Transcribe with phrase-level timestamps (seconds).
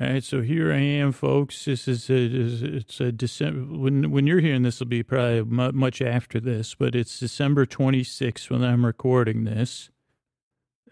[0.00, 1.66] All right, so here I am, folks.
[1.66, 3.76] This is a, it's a December.
[3.78, 7.64] When when you're hearing this, will be probably mu- much after this, but it's December
[7.64, 9.90] 26th when I'm recording this.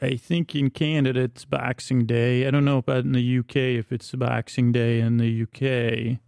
[0.01, 2.47] I think in Canada it's Boxing Day.
[2.47, 6.21] I don't know about in the UK if it's Boxing Day in the UK.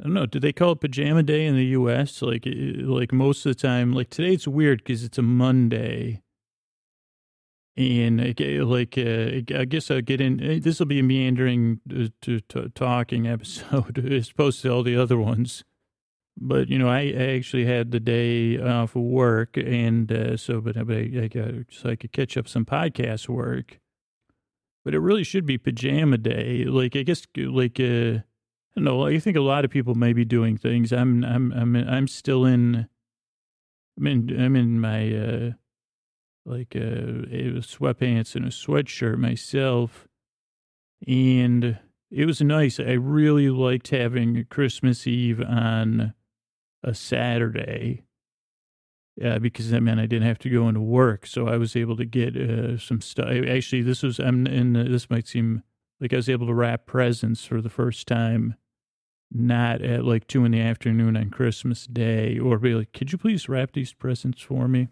[0.00, 0.26] I don't know.
[0.26, 2.22] Do they call it Pajama Day in the US?
[2.22, 3.92] Like like most of the time.
[3.92, 6.22] Like today, it's weird because it's a Monday.
[7.76, 10.60] And like, uh, I guess I'll get in.
[10.60, 14.96] This will be a meandering uh, to, to, talking episode as opposed to all the
[14.96, 15.64] other ones.
[16.36, 20.60] But you know, I, I actually had the day off of work, and uh, so
[20.60, 23.78] but, but I, I got so I could catch up some podcast work.
[24.84, 26.64] But it really should be pajama day.
[26.64, 28.22] Like I guess like uh, I
[28.74, 29.06] don't know.
[29.06, 30.92] I think a lot of people may be doing things.
[30.92, 32.88] I'm I'm I'm I'm still in.
[33.98, 35.14] I'm in I'm in my.
[35.14, 35.50] Uh,
[36.50, 40.08] like a, a sweatpants and a sweatshirt myself.
[41.06, 41.78] And
[42.10, 42.80] it was nice.
[42.80, 46.12] I really liked having Christmas Eve on
[46.82, 48.02] a Saturday.
[49.22, 51.96] Uh, because that meant I didn't have to go into work, so I was able
[51.96, 53.28] to get uh, some stuff.
[53.28, 54.74] Actually, this was I'm in.
[54.74, 55.62] Uh, this might seem
[56.00, 58.54] like I was able to wrap presents for the first time,
[59.30, 63.18] not at like two in the afternoon on Christmas Day, or be like, "Could you
[63.18, 64.88] please wrap these presents for me?"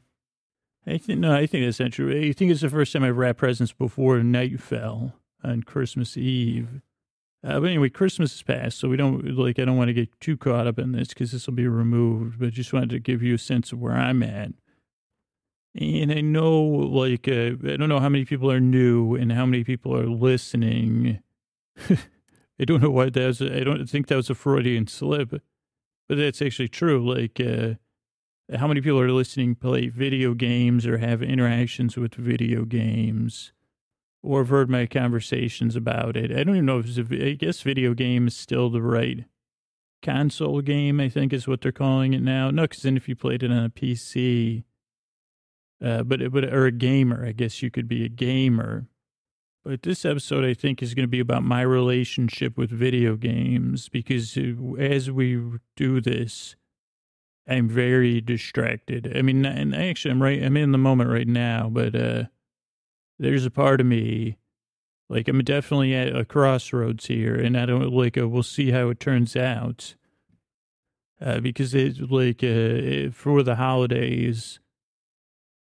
[0.88, 2.10] I think no, I think that's not true.
[2.10, 5.14] I think it's the first time I've wrapped presents before night fell
[5.44, 6.80] on Christmas Eve.
[7.44, 9.58] Uh, but anyway, Christmas is past, so we don't like.
[9.58, 12.38] I don't want to get too caught up in this because this will be removed.
[12.38, 14.52] But just wanted to give you a sense of where I'm at.
[15.74, 19.46] And I know, like, uh, I don't know how many people are new and how
[19.46, 21.20] many people are listening.
[21.90, 23.42] I don't know why that was.
[23.42, 27.06] I don't think that was a Freudian slip, but that's actually true.
[27.06, 27.38] Like.
[27.38, 27.74] Uh,
[28.56, 33.52] how many people are listening play video games or have interactions with video games
[34.22, 36.30] or have heard my conversations about it.
[36.30, 39.24] I don't even know if it's I guess video game is still the right
[40.02, 42.50] console game, I think is what they're calling it now.
[42.50, 44.64] No, because then if you played it on a PC,
[45.84, 48.88] uh, but, but, or a gamer, I guess you could be a gamer.
[49.64, 53.88] But this episode, I think, is going to be about my relationship with video games
[53.88, 55.40] because uh, as we
[55.76, 56.56] do this,
[57.48, 59.16] I'm very distracted.
[59.16, 60.42] I mean, and actually, I'm right.
[60.42, 62.24] I'm in the moment right now, but uh,
[63.18, 64.36] there's a part of me,
[65.08, 68.18] like I'm definitely at a crossroads here, and I don't like.
[68.18, 69.94] Uh, we'll see how it turns out,
[71.22, 74.60] uh, because it's like uh, for the holidays.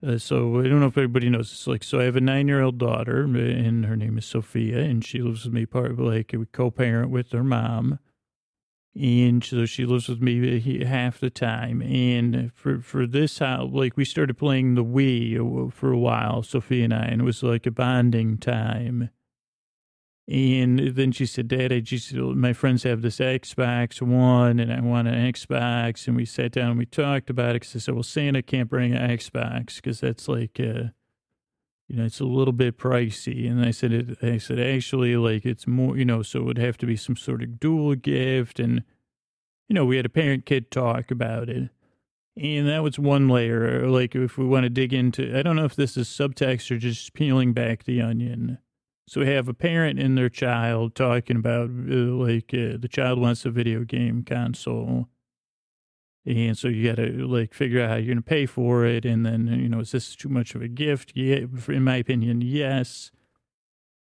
[0.06, 1.68] Uh, so I don't know if everybody knows this.
[1.68, 5.46] Like, so I have a nine-year-old daughter, and her name is Sophia, and she lives
[5.46, 5.66] with me.
[5.66, 8.00] Part like we co-parent with her mom
[8.96, 11.82] and so she lives with me half the time.
[11.82, 16.84] And for for this house, like we started playing the Wii for a while, Sophie
[16.84, 19.10] and I, and it was like a bonding time.
[20.28, 24.80] And then she said, "Dad, I just my friends have this Xbox One, and I
[24.80, 27.62] want an Xbox." And we sat down and we talked about it.
[27.62, 30.90] Because I said, "Well, Santa can't bring an Xbox because that's like." Uh,
[31.88, 33.50] you know, it's a little bit pricey.
[33.50, 36.58] And I said, it, I said, actually, like it's more, you know, so it would
[36.58, 38.60] have to be some sort of dual gift.
[38.60, 38.84] And,
[39.70, 41.70] you know, we had a parent kid talk about it.
[42.38, 43.88] And that was one layer.
[43.88, 46.78] Like, if we want to dig into, I don't know if this is subtext or
[46.78, 48.58] just peeling back the onion.
[49.08, 53.20] So we have a parent and their child talking about, uh, like, uh, the child
[53.20, 55.08] wants a video game console
[56.26, 59.06] and so you got to like figure out how you're going to pay for it.
[59.06, 61.12] And then, you know, is this too much of a gift?
[61.16, 63.12] Yeah, in my opinion, yes.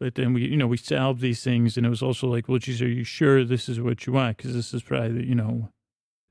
[0.01, 1.77] But then we, you know, we solved these things.
[1.77, 4.39] And it was also like, well, geez, are you sure this is what you want?
[4.39, 5.69] Because this is probably, you know,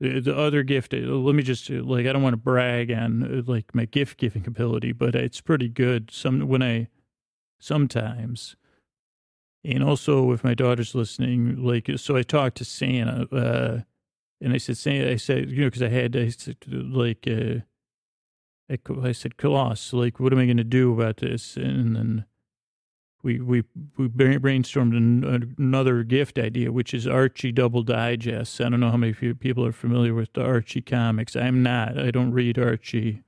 [0.00, 0.92] the, the other gift.
[0.92, 3.84] Uh, let me just, uh, like, I don't want to brag on uh, like my
[3.84, 6.10] gift giving ability, but it's pretty good.
[6.10, 6.88] Some, when I,
[7.60, 8.56] sometimes,
[9.64, 13.80] and also if my daughter's listening, like, so I talked to Santa, uh,
[14.40, 17.60] and I said, say, I said, you know, because I had, I said, like, uh,
[18.70, 21.56] I, I said, Colossus, like, what am I going to do about this?
[21.56, 22.24] And then
[23.22, 23.64] we we
[23.96, 28.60] we brainstormed another gift idea, which is Archie Double Digest.
[28.60, 31.34] I don't know how many people are familiar with the Archie comics.
[31.34, 31.98] I'm not.
[31.98, 33.22] I don't read Archie.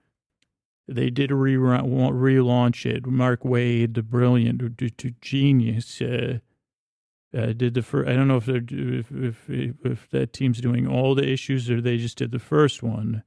[0.87, 3.07] They did re- relaunch it.
[3.07, 4.63] Mark Waid, the brilliant,
[5.21, 6.39] genius, uh,
[7.37, 8.09] uh, did the first.
[8.09, 11.81] I don't know if they're if, if if that team's doing all the issues or
[11.81, 13.23] they just did the first one.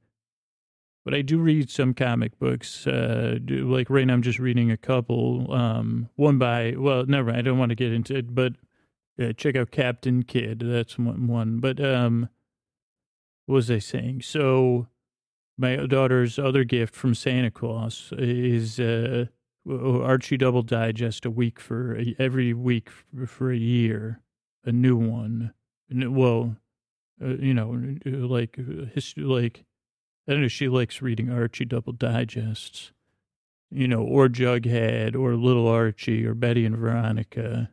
[1.04, 2.86] But I do read some comic books.
[2.86, 5.52] Uh, do, like right now, I'm just reading a couple.
[5.52, 7.26] Um, one by well, never.
[7.26, 8.54] Mind, I don't want to get into it, but
[9.20, 10.60] uh, check out Captain Kid.
[10.60, 11.26] That's one.
[11.26, 11.58] one.
[11.58, 12.28] But um,
[13.46, 14.22] what was I saying?
[14.22, 14.88] So
[15.58, 19.26] my daughter's other gift from Santa Claus is uh
[19.68, 22.90] Archie Double Digest a week for every week
[23.26, 24.20] for a year.
[24.64, 25.52] a new one.
[25.90, 26.56] Well,
[27.22, 28.56] uh, you know, like
[28.94, 29.64] history, like
[30.26, 30.48] I don't know.
[30.48, 32.92] She likes reading Archie double digests,
[33.70, 37.70] you know, or Jughead, or Little Archie, or Betty and Veronica.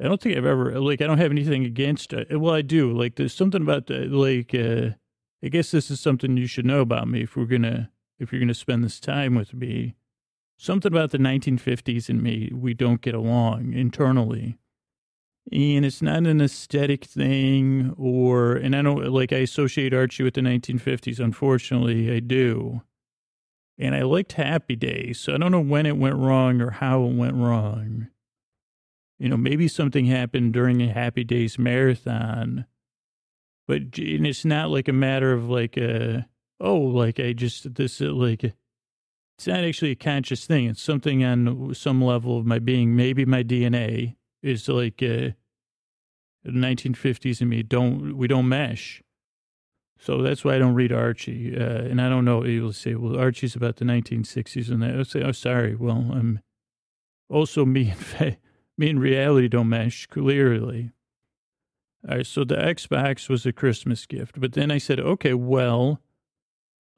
[0.00, 1.00] I don't think I've ever like.
[1.00, 2.38] I don't have anything against it.
[2.40, 2.92] Well, I do.
[2.92, 4.54] Like, there's something about the, like.
[4.54, 4.96] uh
[5.44, 8.40] I guess this is something you should know about me if we're gonna if you're
[8.40, 9.94] gonna spend this time with me.
[10.58, 14.58] Something about the 1950s and me, we don't get along internally.
[15.52, 20.34] And it's not an aesthetic thing or, and I don't like, I associate Archie with
[20.34, 21.20] the 1950s.
[21.20, 22.82] Unfortunately, I do.
[23.78, 25.20] And I liked Happy Days.
[25.20, 28.08] So I don't know when it went wrong or how it went wrong.
[29.18, 32.66] You know, maybe something happened during a Happy Days marathon.
[33.68, 36.26] But and it's not like a matter of like a,
[36.60, 38.54] oh, like I just, this, uh, like,
[39.36, 40.66] it's not actually a conscious thing.
[40.66, 42.96] It's something on some level of my being.
[42.96, 45.32] Maybe my DNA is like uh,
[46.46, 49.02] 1950s and me don't we don't mesh.
[49.98, 51.54] So that's why I don't read Archie.
[51.54, 52.44] Uh, and I don't know.
[52.44, 54.84] You'll say, well, Archie's about the 1960s and.
[54.84, 55.74] I'll say, oh, sorry.
[55.74, 56.40] Well, I'm
[57.28, 58.36] also me and
[58.78, 60.92] me and reality don't mesh clearly.
[62.08, 62.26] All right.
[62.26, 66.00] So the Xbox was a Christmas gift, but then I said, okay, well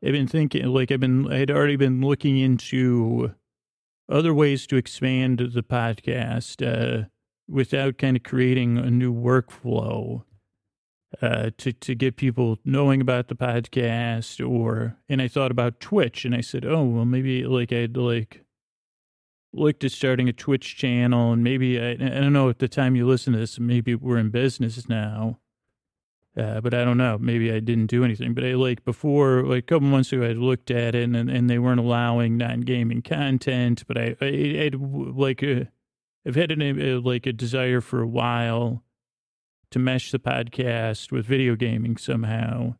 [0.05, 3.35] I've been thinking, like, I've been, I had already been looking into
[4.09, 7.09] other ways to expand the podcast uh,
[7.49, 10.23] without kind of creating a new workflow
[11.21, 14.47] uh, to to get people knowing about the podcast.
[14.49, 18.45] Or, and I thought about Twitch, and I said, oh, well, maybe like I'd like
[19.53, 22.95] looked at starting a Twitch channel, and maybe I, I don't know at the time
[22.95, 25.41] you listen to this, maybe we're in business now.
[26.37, 27.19] Uh, but I don't know.
[27.19, 28.33] Maybe I didn't do anything.
[28.33, 31.51] But I like before, like a couple months ago, I looked at it and, and
[31.51, 33.85] they weren't allowing non gaming content.
[33.89, 34.27] But I, I,
[34.65, 35.65] I'd like, uh,
[36.27, 38.85] I've had a, uh, like a desire for a while
[39.71, 42.77] to mesh the podcast with video gaming somehow.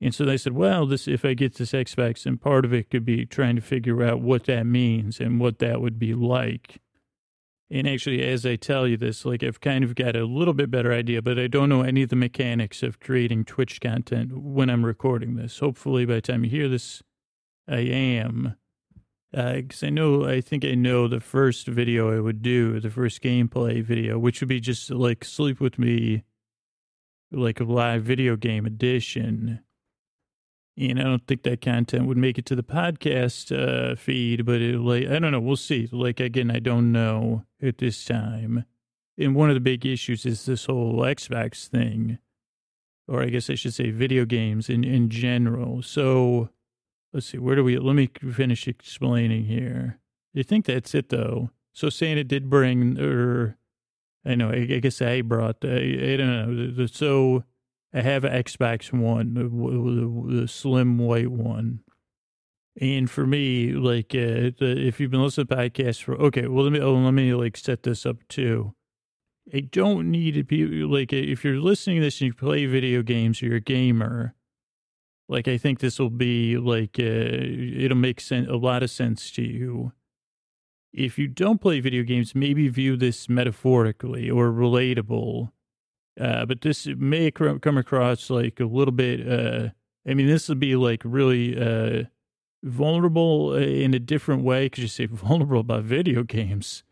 [0.00, 2.90] And so they said, well, this, if I get this Xbox, and part of it
[2.90, 6.80] could be trying to figure out what that means and what that would be like.
[7.68, 10.70] And actually, as I tell you this, like I've kind of got a little bit
[10.70, 14.70] better idea, but I don't know any of the mechanics of creating Twitch content when
[14.70, 15.58] I'm recording this.
[15.58, 17.02] Hopefully, by the time you hear this,
[17.68, 18.56] I am.
[19.32, 22.90] Because uh, I know, I think I know the first video I would do, the
[22.90, 26.22] first gameplay video, which would be just like Sleep With Me,
[27.32, 29.60] like a live video game edition.
[30.78, 34.60] And I don't think that content would make it to the podcast uh, feed, but
[34.60, 35.40] it, like I don't know.
[35.40, 35.88] We'll see.
[35.90, 38.64] Like again, I don't know at this time.
[39.18, 42.18] And one of the big issues is this whole Xbox thing,
[43.08, 45.80] or I guess I should say video games in in general.
[45.80, 46.50] So
[47.14, 47.38] let's see.
[47.38, 47.78] Where do we?
[47.78, 49.98] Let me finish explaining here.
[50.36, 51.50] I think that's it though.
[51.72, 53.56] So Santa did bring, or
[54.26, 54.50] I know.
[54.50, 55.56] I, I guess I brought.
[55.62, 55.76] I,
[56.12, 56.86] I don't know.
[56.86, 57.44] So
[57.94, 61.80] I have an Xbox One, the, slim white one.
[62.78, 66.72] And for me, like, uh, if you've been listening to podcasts for, okay, well, let
[66.72, 68.74] me, oh, let me like set this up too.
[69.54, 73.02] I don't need to be like, if you're listening to this and you play video
[73.02, 74.34] games or you're a gamer,
[75.28, 79.30] like, I think this will be like, uh, it'll make sense, a lot of sense
[79.32, 79.92] to you.
[80.92, 85.50] If you don't play video games, maybe view this metaphorically or relatable
[86.20, 89.68] uh, but this may come across like a little bit, uh,
[90.08, 92.04] I mean, this would be like really uh,
[92.62, 96.84] vulnerable uh, in a different way because you say vulnerable about video games,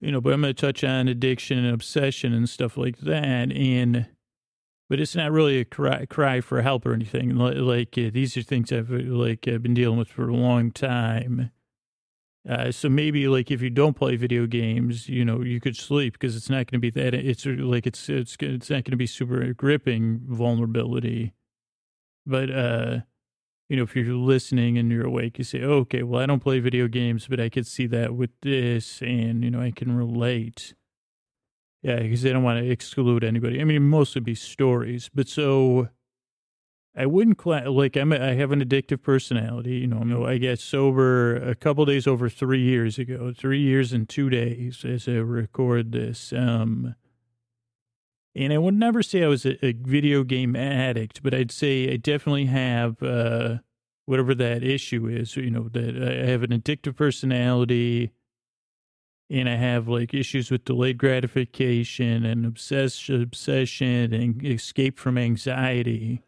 [0.00, 3.52] you know, but I'm going to touch on addiction and obsession and stuff like that.
[3.52, 4.06] And,
[4.90, 7.36] but it's not really a cry, cry for help or anything.
[7.36, 11.50] Like, uh, these are things I've like I've been dealing with for a long time.
[12.46, 16.14] Uh, so maybe like if you don't play video games, you know, you could sleep
[16.14, 17.14] because it's not going to be that.
[17.14, 21.34] It's like it's it's it's not going to be super gripping vulnerability.
[22.26, 23.00] But uh,
[23.68, 26.40] you know, if you're listening and you're awake, you say, oh, okay, well, I don't
[26.40, 29.96] play video games, but I could see that with this, and you know, I can
[29.96, 30.74] relate.
[31.82, 33.60] Yeah, because they don't want to exclude anybody.
[33.60, 35.88] I mean, mostly be stories, but so
[36.98, 39.76] I wouldn't cla- like I'm a, I have an addictive personality.
[39.76, 44.08] You know, I get sober a couple days over three years ago, three years and
[44.08, 46.32] two days as I record this.
[46.32, 46.96] Um,
[48.34, 51.92] and I would never say I was a, a video game addict, but I'd say
[51.92, 53.58] I definitely have uh,
[54.06, 55.36] whatever that issue is.
[55.36, 58.10] You know, that I have an addictive personality,
[59.30, 63.30] and I have like issues with delayed gratification and obsession,
[64.12, 66.24] and escape from anxiety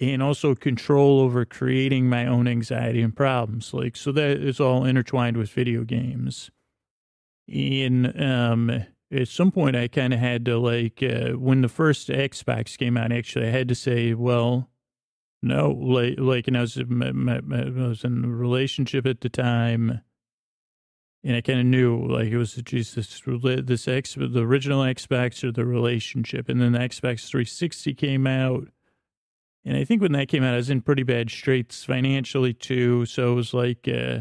[0.00, 3.74] and also control over creating my own anxiety and problems.
[3.74, 6.50] Like, so that is all intertwined with video games.
[7.48, 12.08] And, um, at some point I kind of had to like uh, when the first
[12.08, 13.12] Xbox came out.
[13.12, 14.70] Actually, I had to say, well,
[15.42, 19.28] no, like like, and I was my, my, I was in a relationship at the
[19.28, 20.00] time,
[21.24, 25.50] and I kind of knew like it was Jesus this X the original Xbox or
[25.50, 28.68] the relationship, and then the Xbox 360 came out.
[29.64, 33.04] And I think when that came out, I was in pretty bad straits financially too.
[33.06, 34.20] So it was like, uh,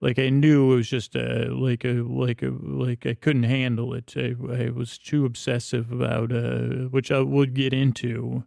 [0.00, 3.94] like I knew it was just a like a like a like I couldn't handle
[3.94, 4.14] it.
[4.16, 8.44] I, I was too obsessive about uh, which I would get into.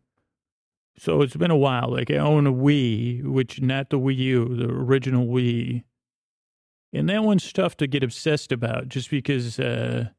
[0.97, 1.89] So it's been a while.
[1.91, 5.83] Like I own a Wii, which not the Wii U, the original Wii,
[6.91, 9.59] and that one's tough to get obsessed about, just because.
[9.59, 10.09] uh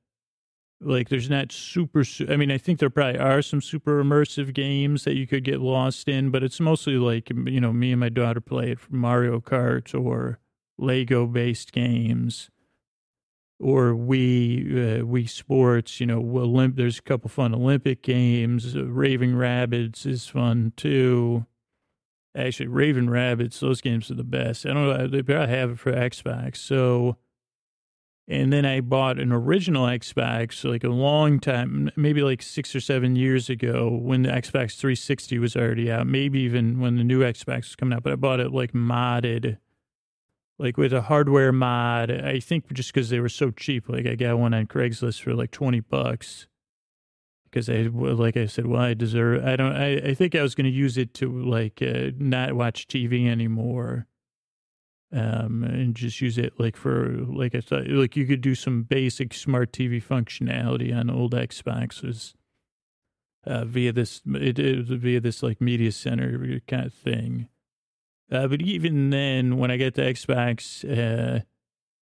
[0.83, 5.05] like there's not super i mean i think there probably are some super immersive games
[5.05, 8.09] that you could get lost in but it's mostly like you know me and my
[8.09, 10.39] daughter play it for mario kart or
[10.81, 12.51] Lego based games
[13.61, 16.01] or Wii uh, Wii Sports.
[16.01, 18.75] You know, Olymp- there's a couple fun Olympic games.
[18.75, 21.47] Uh, Raving Rabbids is fun too.
[22.35, 24.65] Actually, Raving Rabbids those games are the best.
[24.65, 26.57] I don't know, they probably have it for Xbox.
[26.57, 27.17] So,
[28.31, 32.81] and then I bought an original Xbox like a long time, maybe like six or
[32.81, 37.21] seven years ago when the Xbox 360 was already out, maybe even when the new
[37.21, 38.05] Xbox was coming out.
[38.05, 39.59] But I bought it like modded
[40.61, 42.13] like with a hardware mod.
[42.13, 45.35] I think just because they were so cheap, like I got one on Craigslist for
[45.35, 46.47] like 20 bucks
[47.45, 50.55] because I, like I said, well, I deserve, I don't, I, I think I was
[50.55, 54.07] going to use it to like uh, not watch TV anymore.
[55.13, 58.85] Um, and just use it like for, like I thought, like you could do some
[58.85, 62.35] basic smart TV functionality on old Xboxes.
[63.47, 67.49] Uh, via this, it, it, via this like media center kind of thing.
[68.31, 71.41] Uh, but even then, when I got the Xbox, uh,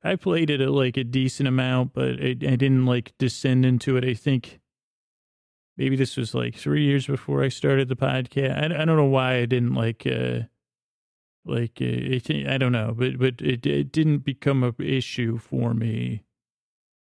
[0.02, 3.96] I played it at like a decent amount, but I, I didn't like descend into
[3.96, 4.04] it.
[4.04, 4.60] I think
[5.76, 8.56] maybe this was like three years before I started the podcast.
[8.56, 10.40] I, I don't know why I didn't like, uh,
[11.48, 15.74] like uh, it, I don't know, but but it, it didn't become a issue for
[15.74, 16.22] me.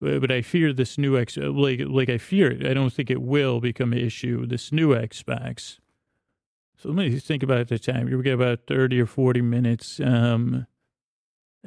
[0.00, 2.66] But, but I fear this new X, like like I fear it.
[2.66, 4.46] I don't think it will become an issue.
[4.46, 5.78] This new Xbox.
[6.78, 8.06] So let me think about the time.
[8.10, 9.98] We got about 30 or 40 minutes.
[9.98, 10.66] Um,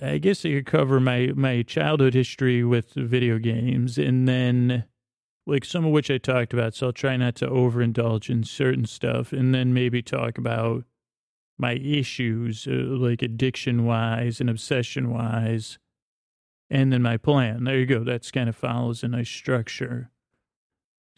[0.01, 4.86] I guess I could cover my, my childhood history with video games and then
[5.48, 6.75] like some of which I talked about.
[6.75, 10.86] So I'll try not to overindulge in certain stuff and then maybe talk about
[11.60, 15.78] my issues, uh, like addiction wise and obsession wise.
[16.70, 17.63] And then my plan.
[17.63, 18.04] There you go.
[18.04, 20.12] That's kind of follows a nice structure.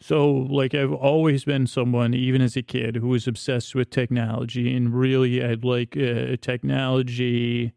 [0.00, 4.74] So, like, I've always been someone, even as a kid, who was obsessed with technology.
[4.74, 7.72] And really, I'd like uh, technology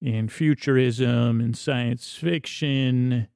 [0.00, 3.28] and futurism and science fiction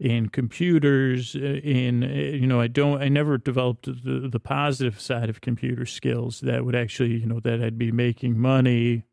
[0.00, 1.34] and computers.
[1.34, 5.40] Uh, and, uh, you know, I don't, I never developed the, the positive side of
[5.40, 9.04] computer skills that would actually, you know, that I'd be making money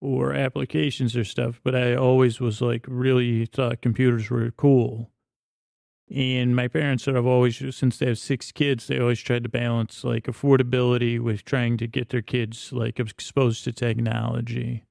[0.00, 1.60] or applications or stuff.
[1.62, 5.12] But I always was like, really thought computers were cool
[6.14, 10.04] and my parents of always, since they have six kids, they always tried to balance
[10.04, 14.84] like affordability with trying to get their kids like exposed to technology.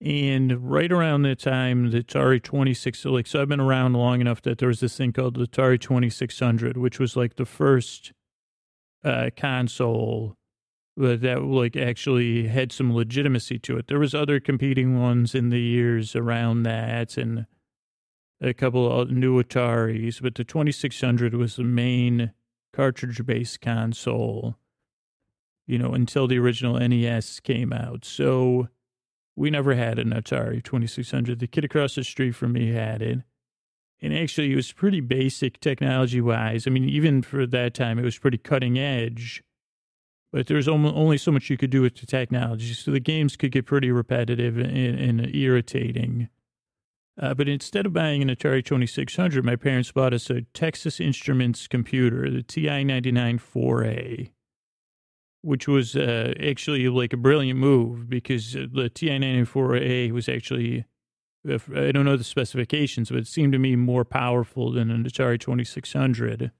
[0.00, 4.42] And right around the time the Atari 26, like, so I've been around long enough
[4.42, 8.12] that there was this thing called the Atari 2600, which was like the first
[9.04, 10.36] uh, console
[10.96, 13.86] that like actually had some legitimacy to it.
[13.86, 17.46] There was other competing ones in the years around that and
[18.40, 22.32] a couple of new Ataris, but the 2600 was the main
[22.72, 24.56] cartridge based console,
[25.66, 28.04] you know, until the original NES came out.
[28.04, 28.68] So
[29.36, 31.38] we never had an Atari 2600.
[31.38, 33.18] The kid across the street from me had it.
[34.00, 36.66] And actually, it was pretty basic technology wise.
[36.66, 39.42] I mean, even for that time, it was pretty cutting edge.
[40.32, 42.74] But there was only so much you could do with the technology.
[42.74, 46.28] So the games could get pretty repetitive and, and irritating.
[47.18, 51.66] Uh, but instead of buying an Atari 2600, my parents bought us a Texas Instruments
[51.66, 54.30] computer, the TI 99 4A,
[55.42, 60.84] which was uh, actually like a brilliant move because the TI 94A was actually,
[61.46, 65.38] I don't know the specifications, but it seemed to me more powerful than an Atari
[65.38, 66.50] 2600.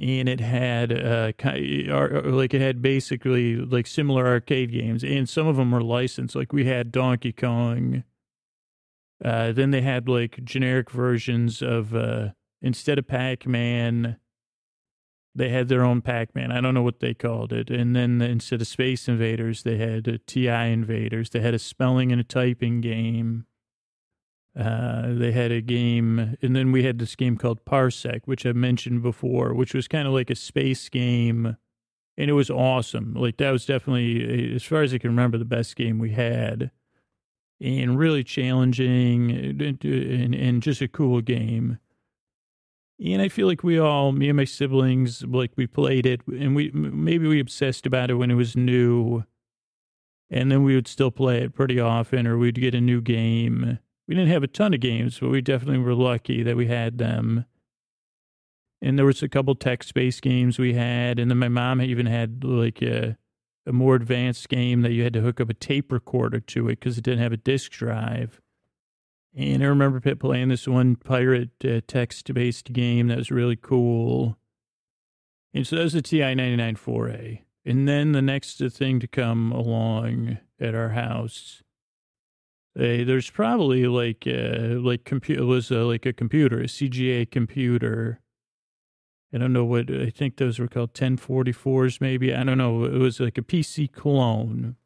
[0.00, 5.56] And it had, uh, like, it had basically like similar arcade games, and some of
[5.56, 6.36] them were licensed.
[6.36, 8.04] Like, we had Donkey Kong
[9.24, 12.28] uh, then they had like generic versions of uh,
[12.62, 14.16] instead of Pac Man,
[15.34, 16.50] they had their own Pac Man.
[16.50, 17.70] I don't know what they called it.
[17.70, 21.30] And then instead of Space Invaders, they had TI Invaders.
[21.30, 23.46] They had a spelling and a typing game.
[24.58, 28.52] Uh, they had a game, and then we had this game called Parsec, which I
[28.52, 31.56] mentioned before, which was kind of like a space game,
[32.16, 33.14] and it was awesome.
[33.14, 36.72] Like that was definitely, as far as I can remember, the best game we had,
[37.60, 41.78] and really challenging, and, and, and just a cool game.
[43.04, 46.56] And I feel like we all, me and my siblings, like we played it, and
[46.56, 49.24] we maybe we obsessed about it when it was new,
[50.30, 53.78] and then we would still play it pretty often, or we'd get a new game
[54.08, 56.96] we didn't have a ton of games, but we definitely were lucky that we had
[56.96, 57.44] them.
[58.80, 62.42] And there was a couple text-based games we had, and then my mom even had
[62.42, 63.18] like a,
[63.66, 66.80] a more advanced game that you had to hook up a tape recorder to it
[66.80, 68.40] because it didn't have a disk drive.
[69.38, 74.36] And I remember Pit playing this one pirate uh, text-based game that was really cool.
[75.54, 77.42] And so that was the TI 99 4A.
[77.64, 81.62] And then the next thing to come along at our house
[82.78, 88.20] uh, there's probably like uh, like computer was uh, like a computer, a CGA computer.
[89.34, 92.32] I don't know what I think those were called 1044s, maybe.
[92.32, 92.84] I don't know.
[92.84, 94.76] It was like a PC clone.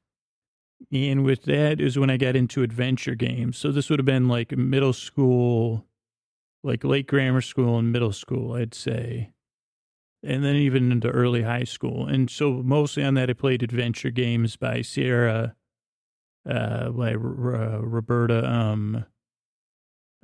[0.91, 3.59] And with that is when I got into adventure games.
[3.59, 5.87] So this would have been like middle school,
[6.63, 9.33] like late grammar school and middle school, I'd say.
[10.23, 12.07] And then even into early high school.
[12.07, 15.55] And so mostly on that, I played adventure games by Sierra
[16.49, 18.49] uh, by uh, Roberta.
[18.49, 19.05] Um,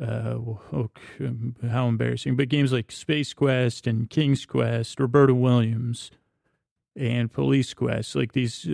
[0.01, 0.35] uh,
[0.73, 0.91] oh,
[1.69, 2.37] how embarrassing!
[2.37, 6.11] But games like Space Quest and King's Quest, Roberta Williams,
[6.99, 8.73] and Police Quest, like these uh,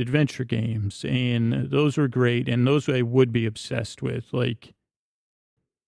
[0.00, 4.74] adventure games, and those were great, and those I would be obsessed with, like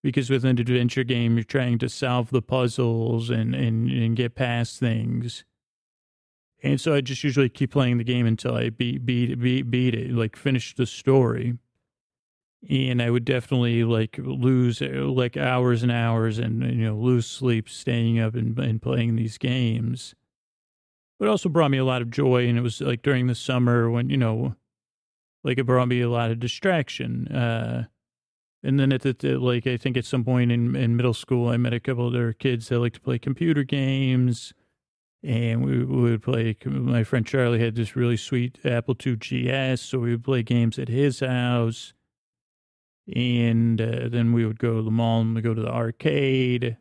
[0.03, 4.35] because with an adventure game, you're trying to solve the puzzles and and and get
[4.35, 5.45] past things.
[6.63, 9.95] And so I just usually keep playing the game until I beat beat beat beat
[9.95, 11.59] it, like finish the story.
[12.71, 17.69] And I would definitely like lose like hours and hours and you know lose sleep
[17.69, 20.15] staying up and, and playing these games.
[21.23, 23.89] But also brought me a lot of joy, and it was like during the summer
[23.89, 24.57] when you know,
[25.45, 27.29] like it brought me a lot of distraction.
[27.29, 27.85] Uh,
[28.65, 31.59] and then at the like I think at some point in in middle school, I
[31.59, 34.53] met a couple of other kids that like to play computer games
[35.23, 36.57] and we, we would play.
[36.65, 40.77] My friend Charlie had this really sweet Apple II GS, so we would play games
[40.77, 41.95] at his house,
[43.15, 46.79] and uh, then we would go to the mall and go to the arcade.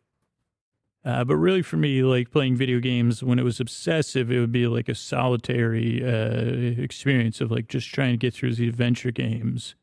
[1.03, 4.51] Uh, but really, for me, like playing video games, when it was obsessive, it would
[4.51, 9.11] be like a solitary uh, experience of like just trying to get through the adventure
[9.11, 9.75] games.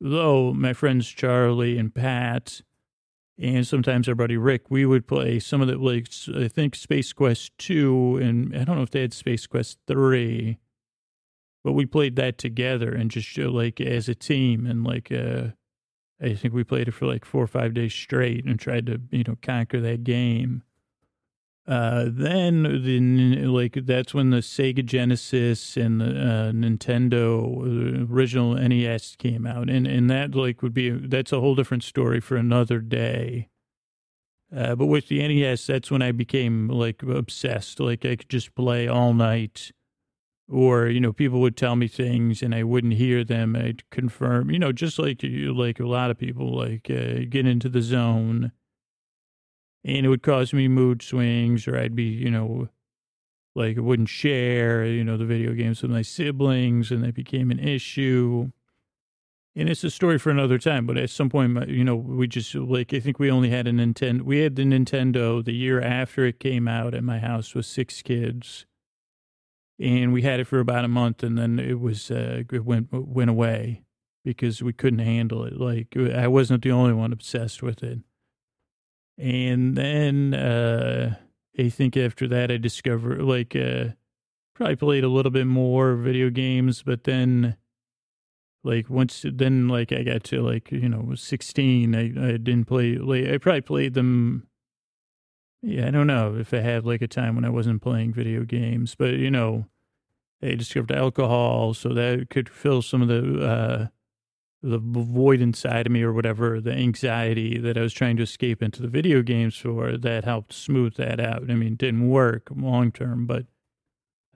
[0.00, 2.62] Though my friends Charlie and Pat
[3.38, 7.12] and sometimes our buddy Rick, we would play some of the, like, I think Space
[7.12, 10.58] Quest 2, and I don't know if they had Space Quest 3,
[11.64, 14.66] but we played that together and just like as a team.
[14.66, 15.48] And like, uh,
[16.24, 19.00] I think we played it for like four or five days straight and tried to,
[19.10, 20.62] you know, conquer that game.
[21.66, 28.54] Uh, then the like that's when the Sega Genesis and the uh, Nintendo uh, original
[28.54, 32.36] NES came out, and and that like would be that's a whole different story for
[32.36, 33.48] another day.
[34.54, 37.80] Uh, but with the NES, that's when I became like obsessed.
[37.80, 39.72] Like I could just play all night,
[40.48, 43.56] or you know, people would tell me things and I wouldn't hear them.
[43.56, 47.46] I'd confirm, you know, just like you like a lot of people like uh, get
[47.46, 48.52] into the zone
[49.84, 52.68] and it would cause me mood swings or I'd be, you know,
[53.54, 57.50] like I wouldn't share, you know, the video games with my siblings and that became
[57.50, 58.50] an issue.
[59.56, 62.54] And it's a story for another time, but at some point, you know, we just
[62.56, 64.22] like, I think we only had a Nintendo.
[64.22, 68.02] We had the Nintendo the year after it came out at my house with six
[68.02, 68.66] kids.
[69.80, 72.88] And we had it for about a month and then it was, uh, it went,
[72.92, 73.82] went away
[74.24, 75.58] because we couldn't handle it.
[75.58, 77.98] Like I wasn't the only one obsessed with it.
[79.18, 81.16] And then uh,
[81.58, 83.88] I think after that, I discovered like uh,
[84.54, 87.56] probably played a little bit more video games, but then
[88.64, 92.96] like once then like I got to like you know 16, I I didn't play.
[92.96, 94.48] Like, I probably played them.
[95.66, 98.44] Yeah, I don't know if I had like a time when I wasn't playing video
[98.44, 99.64] games, but you know,
[100.42, 103.86] I discovered alcohol, so that could fill some of the uh,
[104.62, 108.62] the void inside of me or whatever, the anxiety that I was trying to escape
[108.62, 111.50] into the video games for, that helped smooth that out.
[111.50, 113.46] I mean, it didn't work long term, but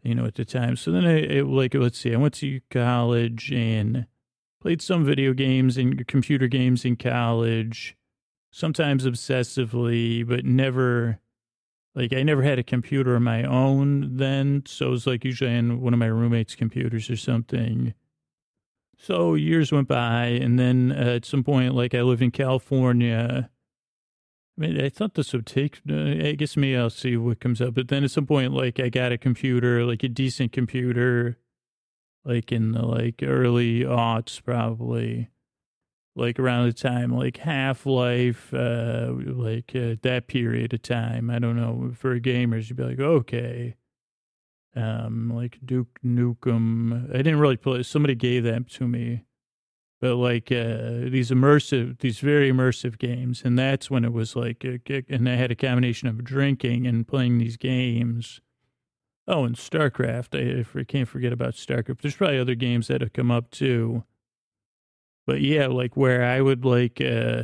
[0.03, 0.77] you know, at the time.
[0.77, 4.07] So then I, like, let's see, I went to college and
[4.63, 7.98] played some video games and computer games in college,
[8.51, 11.21] sometimes obsessively, but never,
[11.95, 14.63] like, I never had a computer of my own then.
[14.67, 17.95] So it was like usually on one of my roommates' computers or something
[18.99, 23.49] So years went by, and then uh, at some point, like I live in California.
[24.59, 25.81] I mean, I thought this would take.
[25.89, 27.75] Uh, I guess me, I'll see what comes up.
[27.75, 31.39] But then at some point, like I got a computer, like a decent computer,
[32.25, 35.31] like in the like early aughts, probably,
[36.19, 41.31] like around the time like Half Life, uh, like uh, that period of time.
[41.31, 43.77] I don't know for gamers, you'd be like, okay,
[44.75, 47.09] um, like Duke Nukem.
[47.11, 47.83] I didn't really play.
[47.85, 49.25] Somebody gave that to me,
[50.01, 54.65] but like uh, these immersive, these very immersive games, and that's when it was like,
[54.65, 58.41] a, and I had a combination of drinking and playing these games.
[59.31, 60.35] Oh, and StarCraft.
[60.35, 62.01] I, I can't forget about StarCraft.
[62.01, 64.05] There's probably other games that have come up too.
[65.29, 67.43] But yeah, like where I would like, uh,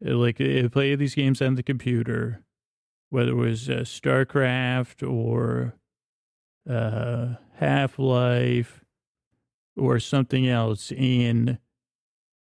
[0.00, 2.42] like uh, play these games on the computer,
[3.10, 5.76] whether it was uh, StarCraft or
[6.68, 8.84] uh, Half Life
[9.76, 11.58] or something else, and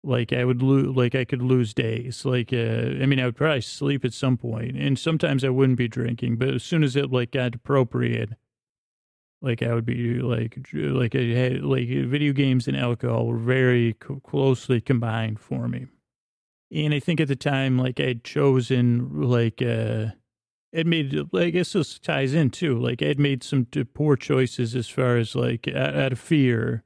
[0.02, 2.23] like I would lose, like I could lose days.
[2.23, 2.56] Like, uh,
[3.02, 6.38] I mean, I would probably sleep at some point, and sometimes I wouldn't be drinking,
[6.38, 8.38] but as soon as it like got appropriate,
[9.43, 13.93] like I would be like, like I had like video games and alcohol were very
[13.93, 15.86] co- closely combined for me,
[16.71, 19.62] and I think at the time, like I'd chosen like.
[19.62, 20.08] uh
[20.71, 22.79] it made I guess this ties in too.
[22.79, 26.84] Like I'd made some poor choices as far as like out of fear.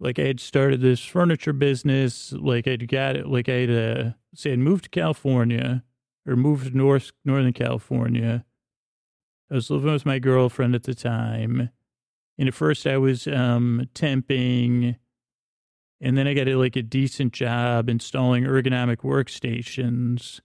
[0.00, 2.32] Like I had started this furniture business.
[2.32, 3.28] Like I'd got it.
[3.28, 5.84] Like I'd uh, say I'd moved to California
[6.26, 8.44] or moved to North Northern California.
[9.50, 11.70] I was living with my girlfriend at the time,
[12.38, 14.96] and at first I was um, temping,
[16.00, 20.40] and then I got a, like a decent job installing ergonomic workstations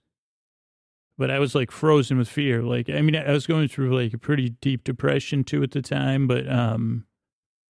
[1.17, 2.61] but I was like frozen with fear.
[2.61, 5.81] Like, I mean, I was going through like a pretty deep depression too at the
[5.81, 7.05] time, but, um,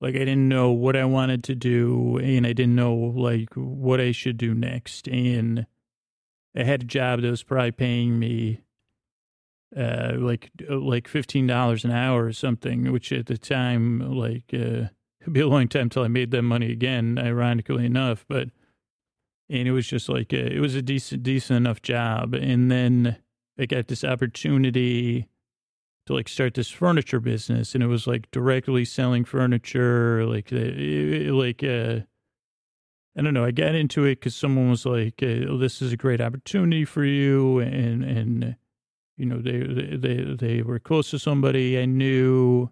[0.01, 4.01] like I didn't know what I wanted to do and I didn't know like what
[4.01, 5.07] I should do next.
[5.07, 5.67] And
[6.55, 8.61] I had a job that was probably paying me,
[9.77, 14.87] uh, like, uh, like $15 an hour or something, which at the time, like, uh,
[15.21, 18.49] it'd be a long time till I made that money again, ironically enough, but,
[19.49, 22.33] and it was just like, a, it was a decent, decent enough job.
[22.33, 23.17] And then,
[23.57, 25.27] I got this opportunity
[26.05, 31.33] to like start this furniture business and it was like directly selling furniture like uh,
[31.33, 32.01] like uh
[33.17, 35.97] I don't know I got into it cuz someone was like uh, this is a
[35.97, 38.55] great opportunity for you and and
[39.17, 39.59] you know they
[39.97, 42.69] they they were close to somebody I knew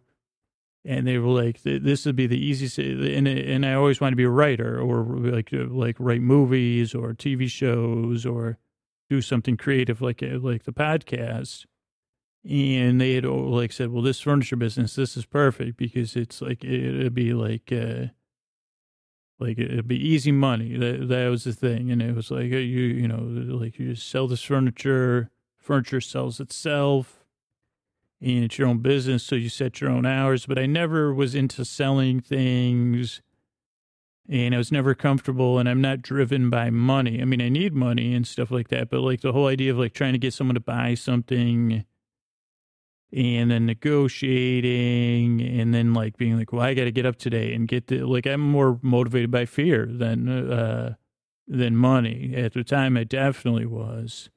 [0.85, 4.01] and they were like this would be the easiest eh, and eh, and I always
[4.01, 8.57] wanted to be a writer or like eh, like write movies or TV shows or
[9.09, 11.65] do something creative like like the podcast.
[12.45, 16.41] And they had oh, like said well this furniture business this is perfect because it's
[16.41, 18.07] like it'd be like uh
[19.39, 20.75] like it'd be easy money.
[20.77, 21.91] That that was the thing.
[21.91, 23.21] And it was like you you know
[23.55, 25.31] like you just sell this furniture
[25.63, 27.25] furniture sells itself
[28.21, 31.33] and it's your own business so you set your own hours but i never was
[31.33, 33.21] into selling things
[34.29, 37.21] and I was never comfortable and I'm not driven by money.
[37.21, 39.77] I mean, I need money and stuff like that, but like the whole idea of
[39.77, 41.83] like trying to get someone to buy something
[43.11, 47.53] and then negotiating and then like being like, well, I got to get up today
[47.53, 50.95] and get the, like, I'm more motivated by fear than, uh,
[51.47, 52.33] than money.
[52.35, 54.29] At the time, I definitely was.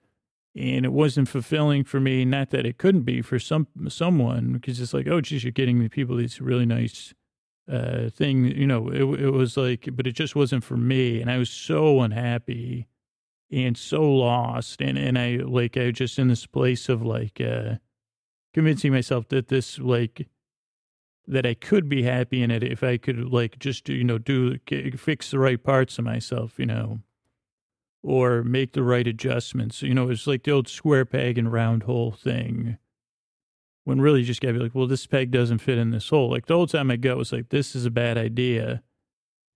[0.59, 2.25] And it wasn't fulfilling for me.
[2.25, 5.81] Not that it couldn't be for some, someone, because it's like, oh, geez, you're getting
[5.81, 7.13] the people these really nice,
[7.71, 11.21] uh, thing, you know, it, it was like, but it just wasn't for me.
[11.21, 12.87] And I was so unhappy
[13.51, 14.81] and so lost.
[14.81, 17.75] And, and I, like, I was just in this place of like, uh,
[18.55, 20.27] convincing myself that this, like,
[21.27, 24.59] that I could be happy in it if I could, like, just, you know, do,
[24.97, 27.01] fix the right parts of myself, you know,
[28.07, 29.83] or make the right adjustments.
[29.83, 32.79] You know, it's like the old square peg and round hole thing
[33.83, 36.31] when really you just gotta be like, well, this peg doesn't fit in this hole.
[36.31, 38.83] Like the whole time my gut was like, this is a bad idea.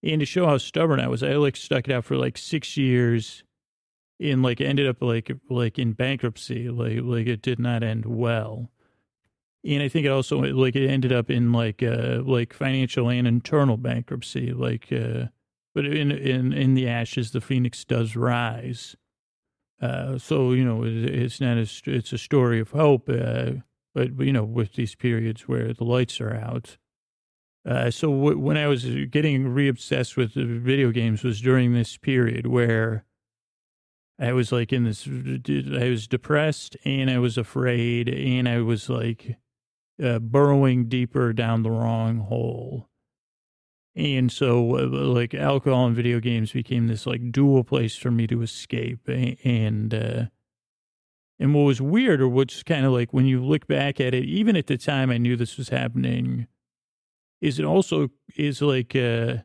[0.02, 2.76] And to show how stubborn I was, I like stuck it out for like six
[2.76, 3.44] years
[4.18, 6.70] and like ended up like like in bankruptcy.
[6.70, 8.68] Like like it did not end well.
[9.64, 13.28] And I think it also like it ended up in like uh like financial and
[13.28, 14.52] internal bankruptcy.
[14.52, 15.26] Like uh
[15.74, 18.96] but in in in the ashes the phoenix does rise.
[19.80, 23.08] Uh so you know it, it's not a it's a story of hope.
[23.08, 23.52] Uh
[23.94, 26.78] but you know, with these periods where the lights are out.
[27.66, 32.46] Uh, so w- when I was getting re-obsessed with video games was during this period
[32.46, 33.04] where
[34.18, 38.88] I was like in this, I was depressed and I was afraid and I was
[38.88, 39.36] like
[40.02, 42.88] uh, burrowing deeper down the wrong hole.
[43.96, 48.26] And so, uh, like, alcohol and video games became this like dual place for me
[48.28, 49.08] to escape.
[49.08, 50.24] And, uh,
[51.38, 54.24] and what was weird, or what's kind of like when you look back at it,
[54.24, 56.46] even at the time I knew this was happening,
[57.40, 59.38] is it also is like, uh,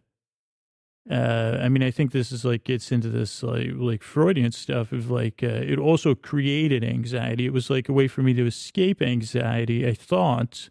[1.10, 4.92] uh, I mean, I think this is like gets into this like like Freudian stuff
[4.92, 7.46] of like uh, it also created anxiety.
[7.46, 9.88] It was like a way for me to escape anxiety.
[9.88, 10.70] I thought,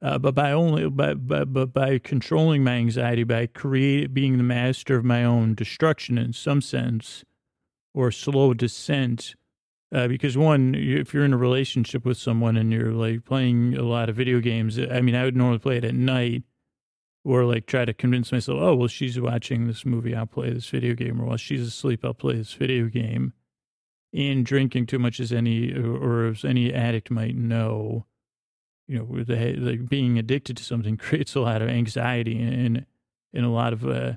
[0.00, 4.44] uh, but by only but but but by controlling my anxiety, by create being the
[4.44, 7.24] master of my own destruction in some sense,
[7.94, 9.34] or slow descent.
[9.90, 13.82] Uh, because one, if you're in a relationship with someone and you're like playing a
[13.82, 16.42] lot of video games, I mean, I would normally play it at night
[17.24, 20.68] or like try to convince myself, oh, well, she's watching this movie, I'll play this
[20.68, 23.32] video game, or while she's asleep, I'll play this video game.
[24.14, 28.06] And drinking too much as any, or as any addict might know,
[28.88, 32.86] you know, the, like being addicted to something creates a lot of anxiety and,
[33.32, 34.14] and a lot of, uh,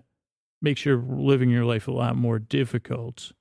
[0.61, 3.33] makes your living your life a lot more difficult.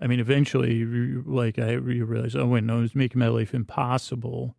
[0.00, 4.56] I mean, eventually, like I realize, oh wait, no, it's making my life impossible.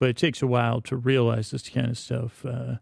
[0.00, 2.46] But it takes a while to realize this kind of stuff.
[2.46, 2.76] Uh,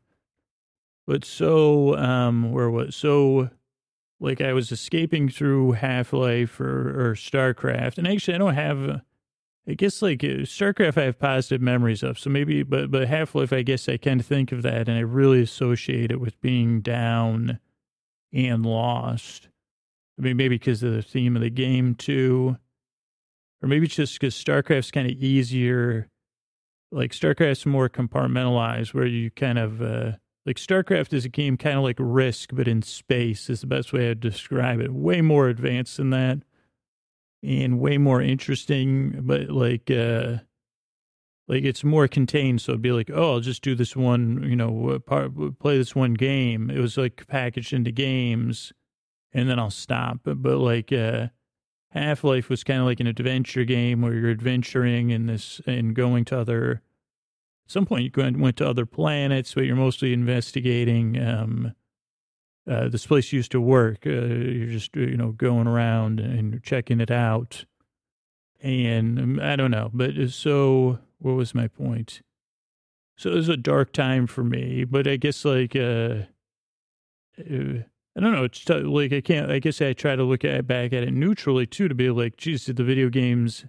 [1.06, 3.50] but so, um, where was so?
[4.20, 9.00] Like I was escaping through Half Life or, or StarCraft, and actually I don't have.
[9.68, 12.18] I guess like uh, StarCraft, I have positive memories of.
[12.18, 14.96] So maybe, but but Half Life, I guess I kind of think of that, and
[14.96, 17.58] I really associate it with being down
[18.32, 19.48] and lost.
[20.18, 22.56] I mean, maybe because of the theme of the game too,
[23.62, 26.08] or maybe it's just because StarCraft's kind of easier.
[26.92, 30.12] Like StarCraft's more compartmentalized, where you kind of uh,
[30.46, 33.92] like StarCraft is a game kind of like Risk, but in space is the best
[33.92, 34.92] way I'd describe it.
[34.92, 36.38] Way more advanced than that,
[37.42, 39.20] and way more interesting.
[39.22, 40.38] But like, uh,
[41.48, 42.60] like it's more contained.
[42.60, 45.94] So it'd be like, oh, I'll just do this one, you know, part, play this
[45.94, 46.70] one game.
[46.70, 48.72] It was like packaged into games,
[49.32, 50.20] and then I'll stop.
[50.24, 51.28] But, but like, uh,
[51.90, 55.94] Half Life was kind of like an adventure game where you're adventuring in this and
[55.94, 56.82] going to other
[57.66, 61.20] at some point, you went to other planets, but you're mostly investigating.
[61.20, 61.74] Um,
[62.68, 64.06] uh, this place used to work.
[64.06, 67.64] Uh, you're just, uh, you know, going around and checking it out.
[68.62, 72.22] And um, I don't know, but uh, so what was my point?
[73.16, 76.24] So it was a dark time for me, but I guess like, uh,
[77.38, 77.82] uh
[78.16, 78.44] I don't know.
[78.44, 79.50] It's t- like I can't.
[79.50, 82.38] I guess I try to look at back at it neutrally too, to be like,
[82.38, 83.66] geez, did the video games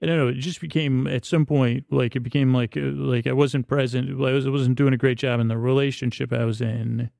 [0.00, 0.28] I don't know.
[0.28, 4.08] It just became at some point like it became like like I wasn't present.
[4.10, 7.10] I was I wasn't doing a great job in the relationship I was in,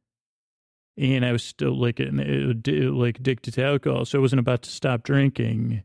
[0.98, 4.04] and I was still like uh, like addicted to alcohol.
[4.04, 5.84] So I wasn't about to stop drinking.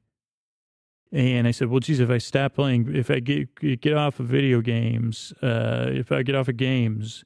[1.12, 4.28] And I said, well, geez, if I stop playing, if I get get off of
[4.28, 7.24] video games, uh, if I get off of games,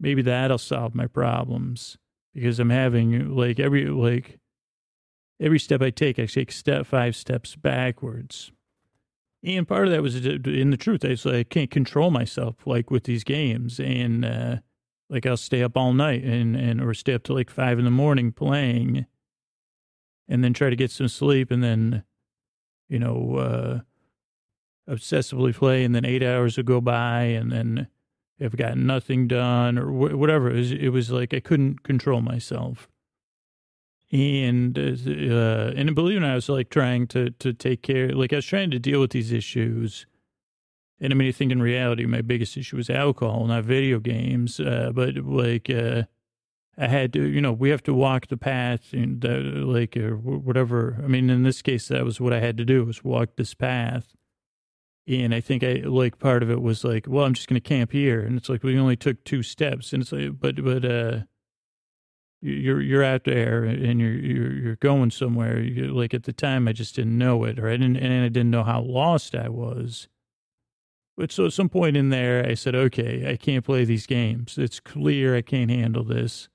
[0.00, 1.98] maybe that'll solve my problems
[2.34, 4.38] because I'm having like every like
[5.40, 8.50] every step I take, I take step five steps backwards
[9.42, 11.04] and part of that was in the truth.
[11.04, 14.56] I, I can't control myself like with these games, and uh,
[15.10, 17.84] like I'll stay up all night and and or stay up to like five in
[17.84, 19.06] the morning playing,
[20.28, 22.04] and then try to get some sleep, and then
[22.88, 27.88] you know uh, obsessively play, and then eight hours would go by, and then
[28.40, 30.50] I've got nothing done or wh- whatever.
[30.50, 32.88] It was, it was like I couldn't control myself
[34.10, 38.10] and uh, and believe it or not, I was like trying to to take care,
[38.10, 40.06] like I was trying to deal with these issues.
[41.00, 44.58] And I mean, I think in reality, my biggest issue was alcohol, not video games.
[44.58, 46.02] Uh, but like, uh,
[46.76, 50.16] I had to, you know, we have to walk the path and uh, like, or
[50.16, 51.00] whatever.
[51.02, 53.54] I mean, in this case, that was what I had to do was walk this
[53.54, 54.14] path.
[55.06, 57.68] And I think I like part of it was like, well, I'm just going to
[57.68, 58.20] camp here.
[58.20, 59.92] And it's like, we only took two steps.
[59.92, 61.20] And it's like, but, but, uh,
[62.40, 65.60] you're you're out there and you're you're you're going somewhere.
[65.60, 68.28] You're, like at the time, I just didn't know it, or I didn't, and I
[68.28, 70.08] didn't know how lost I was.
[71.18, 74.56] But so at some point in there, I said, okay, I can't play these games.
[74.56, 76.48] It's clear I can't handle this.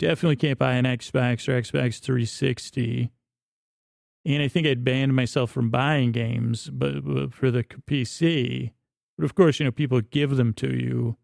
[0.00, 3.12] Definitely can't buy an Xbox or Xbox 360.
[4.24, 8.72] And I think I'd banned myself from buying games, but, but for the PC.
[9.16, 11.16] But of course, you know, people give them to you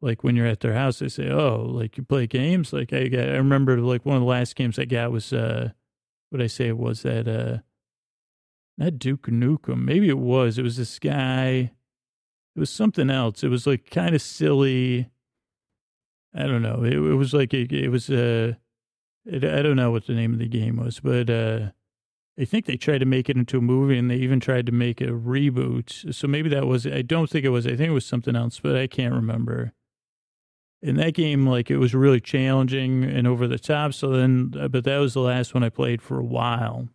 [0.00, 3.08] like when you're at their house, they say, "Oh, like you play games." Like I,
[3.08, 5.70] got, I remember, like one of the last games I got was, uh,
[6.28, 7.58] what I say was that, uh,
[8.76, 9.84] not Duke Nukem.
[9.84, 10.58] Maybe it was.
[10.58, 11.72] It was this guy.
[12.56, 13.42] It was something else.
[13.42, 15.10] It was like kind of silly.
[16.34, 16.82] I don't know.
[16.84, 18.10] It, it was like it, it was.
[18.10, 18.54] Uh,
[19.26, 21.70] it, I don't know what the name of the game was, but uh,
[22.38, 24.72] I think they tried to make it into a movie, and they even tried to
[24.72, 26.14] make a reboot.
[26.14, 26.86] So maybe that was.
[26.86, 27.66] I don't think it was.
[27.66, 29.72] I think it was something else, but I can't remember
[30.84, 33.94] in that game, like it was really challenging and over the top.
[33.94, 36.88] So then, uh, but that was the last one I played for a while.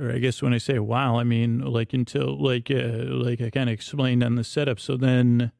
[0.00, 3.50] Or I guess when I say while, I mean like until like uh, like I
[3.50, 4.78] kind of explained on the setup.
[4.78, 5.50] So then,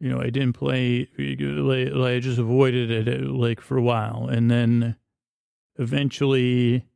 [0.00, 1.08] you know, I didn't play.
[1.18, 4.96] Like, I just avoided it like for a while, and then
[5.78, 6.86] eventually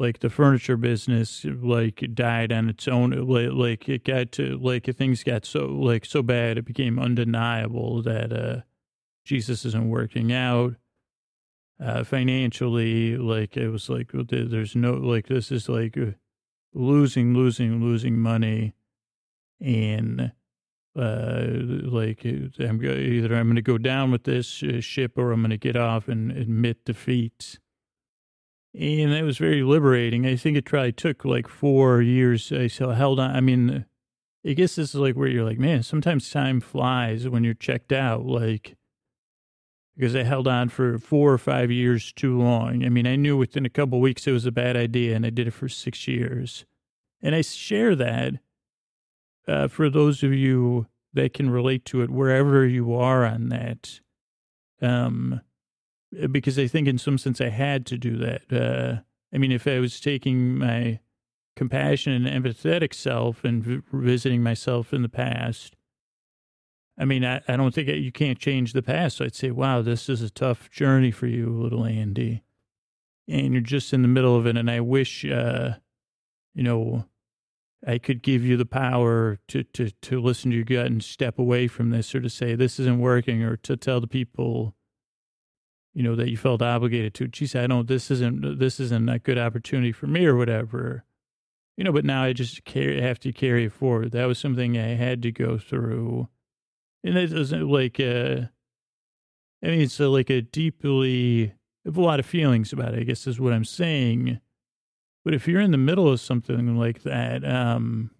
[0.00, 4.86] like the furniture business like died on its own like, like it got to like
[4.96, 8.60] things got so like so bad it became undeniable that uh
[9.24, 10.74] jesus isn't working out
[11.82, 16.12] uh financially like it was like there's no like this is like uh,
[16.74, 18.74] losing losing losing money
[19.60, 20.32] and
[20.96, 25.40] uh like i'm either i'm going to go down with this uh, ship or i'm
[25.40, 27.58] going to get off and admit defeat
[28.78, 30.26] and that was very liberating.
[30.26, 32.52] I think it probably took like four years.
[32.52, 33.34] I still held on.
[33.34, 33.84] I mean,
[34.46, 37.92] I guess this is like where you're like, man, sometimes time flies when you're checked
[37.92, 38.24] out.
[38.24, 38.76] Like,
[40.00, 42.86] because I held on for four or five years too long.
[42.86, 45.30] I mean, I knew within a couple weeks it was a bad idea, and I
[45.30, 46.64] did it for six years.
[47.20, 48.32] And I share that
[49.46, 54.00] uh, for those of you that can relate to it, wherever you are on that.
[54.80, 55.42] Um,
[56.30, 58.50] because I think in some sense I had to do that.
[58.50, 59.02] Uh,
[59.34, 61.00] I mean, if I was taking my
[61.56, 65.76] compassionate and empathetic self and v- visiting myself in the past,
[67.00, 69.16] I mean, I, I don't think I, you can't change the past.
[69.16, 72.42] So I'd say, wow, this is a tough journey for you, little Andy.
[73.26, 74.58] And you're just in the middle of it.
[74.58, 75.76] And I wish, uh,
[76.54, 77.06] you know,
[77.86, 81.38] I could give you the power to, to, to listen to your gut and step
[81.38, 84.74] away from this or to say, this isn't working or to tell the people,
[85.94, 87.28] you know, that you felt obligated to.
[87.28, 91.04] Geez, I don't, this isn't, this isn't a good opportunity for me or whatever.
[91.78, 94.12] You know, but now I just carry, have to carry it forward.
[94.12, 96.28] That was something I had to go through.
[97.02, 98.48] And it doesn't like, uh,
[99.62, 103.04] I mean, it's a, like a deeply, have a lot of feelings about it, I
[103.04, 104.40] guess is what I'm saying.
[105.24, 108.10] But if you're in the middle of something like that, um,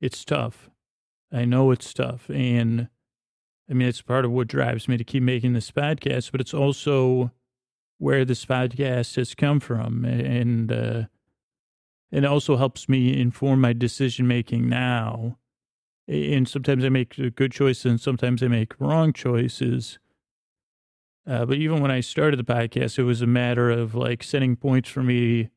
[0.00, 0.70] it's tough.
[1.32, 2.28] I know it's tough.
[2.30, 2.88] And,
[3.70, 6.54] I mean, it's part of what drives me to keep making this podcast, but it's
[6.54, 7.32] also
[7.98, 10.04] where this podcast has come from.
[10.04, 11.02] And, uh,
[12.10, 15.38] it also helps me inform my decision making now.
[16.08, 19.98] And sometimes I make good choices and sometimes I make wrong choices.
[21.26, 24.56] Uh, but even when I started the podcast, it was a matter of like setting
[24.56, 25.50] points for me,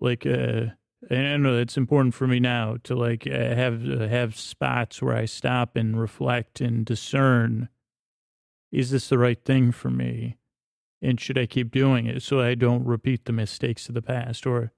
[0.00, 0.66] like, uh,
[1.08, 5.16] and I know it's important for me now to like uh, have have spots where
[5.16, 7.68] I stop and reflect and discern:
[8.70, 10.36] is this the right thing for me,
[11.00, 14.46] and should I keep doing it so I don't repeat the mistakes of the past,
[14.46, 14.72] or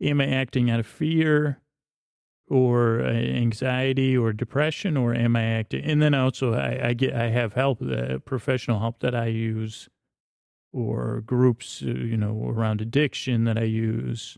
[0.00, 1.60] am I acting out of fear,
[2.50, 5.84] or uh, anxiety, or depression, or am I acting?
[5.84, 9.88] And then also I, I get I have help, uh, professional help that I use,
[10.72, 14.36] or groups, uh, you know, around addiction that I use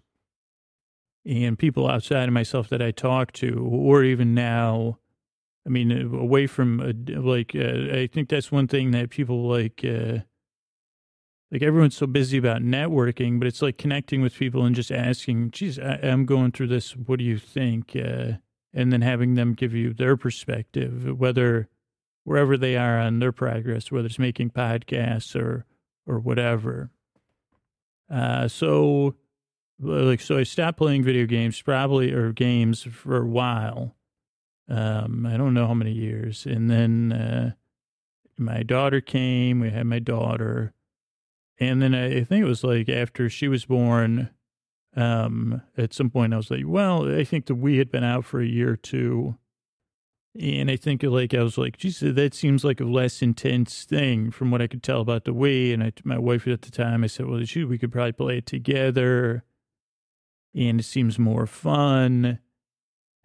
[1.24, 4.98] and people outside of myself that I talk to, or even now,
[5.66, 9.84] I mean, uh, away from like, uh, I think that's one thing that people like,
[9.84, 10.18] uh,
[11.52, 15.50] like everyone's so busy about networking, but it's like connecting with people and just asking,
[15.50, 16.96] geez, I, am going through this.
[16.96, 17.94] What do you think?
[17.94, 18.38] Uh,
[18.72, 21.68] and then having them give you their perspective, whether
[22.24, 25.66] wherever they are on their progress, whether it's making podcasts or,
[26.06, 26.90] or whatever.
[28.10, 29.14] Uh, so,
[29.78, 33.94] like so I stopped playing video games probably or games for a while.
[34.70, 36.46] Um, I don't know how many years.
[36.46, 37.52] And then uh,
[38.38, 40.72] my daughter came, we had my daughter.
[41.58, 44.30] And then I, think it was like after she was born,
[44.96, 48.24] um, at some point I was like, well, I think the Wii had been out
[48.24, 49.36] for a year or two.
[50.38, 54.30] And I think like I was like, geez, that seems like a less intense thing
[54.30, 55.74] from what I could tell about the Wii.
[55.74, 58.38] And I, my wife at the time, I said, well, shoot, we could probably play
[58.38, 59.44] it together
[60.54, 62.38] and it seems more fun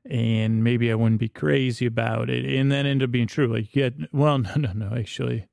[0.09, 2.45] and maybe I wouldn't be crazy about it.
[2.45, 3.47] And that ended up being true.
[3.47, 5.47] Like, yeah, well, no, no, no, actually.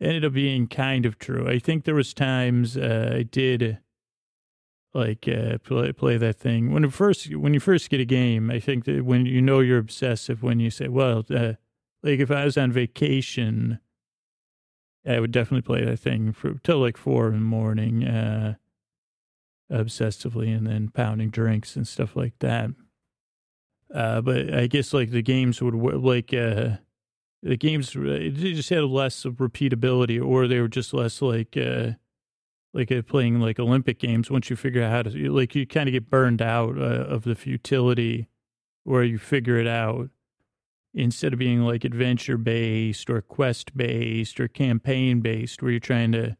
[0.00, 1.48] Ended up being kind of true.
[1.48, 3.78] I think there was times uh, I did
[4.94, 8.50] like uh, play, play that thing when you first when you first get a game.
[8.50, 11.54] I think that when you know you're obsessive, when you say, "Well, uh,
[12.02, 13.80] like if I was on vacation,
[15.06, 18.54] I would definitely play that thing for till like four in the morning." Uh,
[19.70, 22.70] obsessively and then pounding drinks and stuff like that.
[23.94, 26.76] Uh, but I guess like the games would like uh,
[27.42, 31.92] the games they just had less of repeatability, or they were just less like uh,
[32.74, 34.30] like uh, playing like Olympic games.
[34.30, 37.24] Once you figure out how to like, you kind of get burned out uh, of
[37.24, 38.28] the futility,
[38.84, 40.10] where you figure it out.
[40.94, 46.12] instead of being like adventure based or quest based or campaign based, where you're trying
[46.12, 46.36] to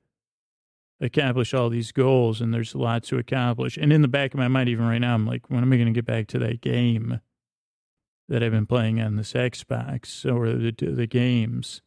[1.01, 3.77] accomplish all these goals and there's lots to accomplish.
[3.77, 5.77] And in the back of my mind, even right now, I'm like, when am I
[5.77, 7.21] going to get back to that game
[8.29, 11.83] that I've been playing on this Xbox or the, the games?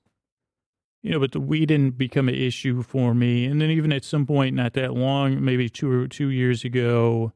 [1.03, 3.45] You know, but the Wii didn't become an issue for me.
[3.45, 7.33] And then even at some point, not that long, maybe two or two years ago,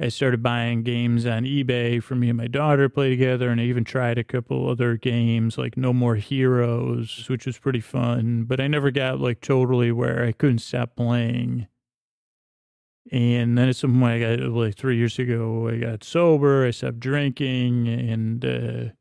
[0.00, 3.50] I started buying games on eBay for me and my daughter to play together.
[3.50, 7.80] And I even tried a couple other games like No More Heroes, which was pretty
[7.80, 8.44] fun.
[8.44, 11.66] But I never got like totally where I couldn't stop playing.
[13.10, 16.70] And then at some point, I got like three years ago, I got sober, I
[16.70, 18.92] stopped drinking, and uh,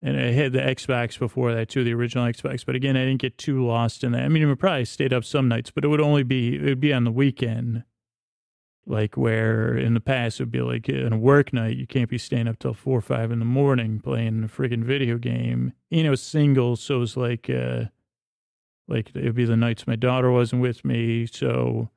[0.00, 2.64] and I had the Xbox before that too, the original Xbox.
[2.64, 4.22] But again, I didn't get too lost in that.
[4.22, 6.80] I mean, I probably stayed up some nights, but it would only be it would
[6.80, 7.84] be on the weekend
[8.86, 12.10] like where in the past it would be like in a work night you can't
[12.10, 15.72] be staying up till four or five in the morning playing a freaking video game
[15.90, 17.84] you know single so it's like uh
[18.86, 21.88] like it'd be the nights my daughter wasn't with me so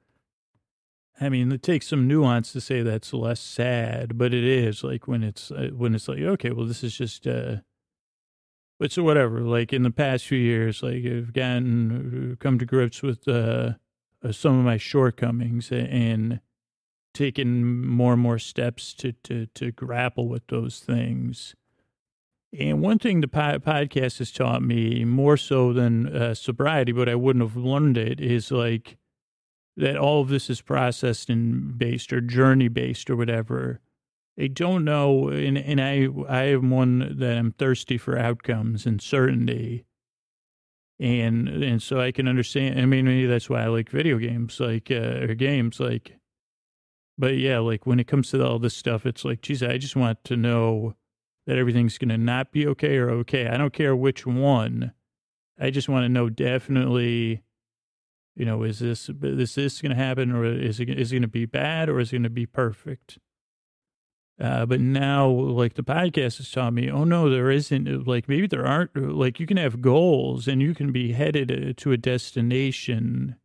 [1.20, 5.08] i mean it takes some nuance to say that's less sad but it is like
[5.08, 7.58] when it's uh, when it's like okay well this is just uh
[8.80, 12.66] but so whatever like in the past few years like i've gotten uh, come to
[12.66, 13.72] grips with uh
[14.32, 16.40] some of my shortcomings and
[17.18, 21.56] taken more and more steps to, to, to grapple with those things.
[22.58, 27.16] And one thing the podcast has taught me more so than uh, sobriety, but I
[27.16, 28.98] wouldn't have learned it, is like
[29.78, 33.80] that all of this is processed and based or journey based or whatever.
[34.40, 39.02] I don't know, and, and I I am one that I'm thirsty for outcomes and
[39.02, 39.86] certainty,
[41.00, 42.80] and and so I can understand.
[42.80, 46.18] I mean, maybe that's why I like video games, like uh, or games, like
[47.18, 49.96] but yeah, like when it comes to all this stuff, it's like, geez, I just
[49.96, 50.94] want to know
[51.48, 53.48] that everything's going to not be okay or okay.
[53.48, 54.94] I don't care which one.
[55.60, 57.42] I just want to know definitely,
[58.38, 61.22] you know, is this is this going to happen or is it is it going
[61.24, 63.20] to be bad or is it going to be perfect?
[64.40, 68.08] Uh, but now, like the podcast has taught me, oh no, there isn't.
[68.08, 68.96] Like maybe there aren't.
[68.96, 73.36] Like you can have goals and you can be headed uh, to a destination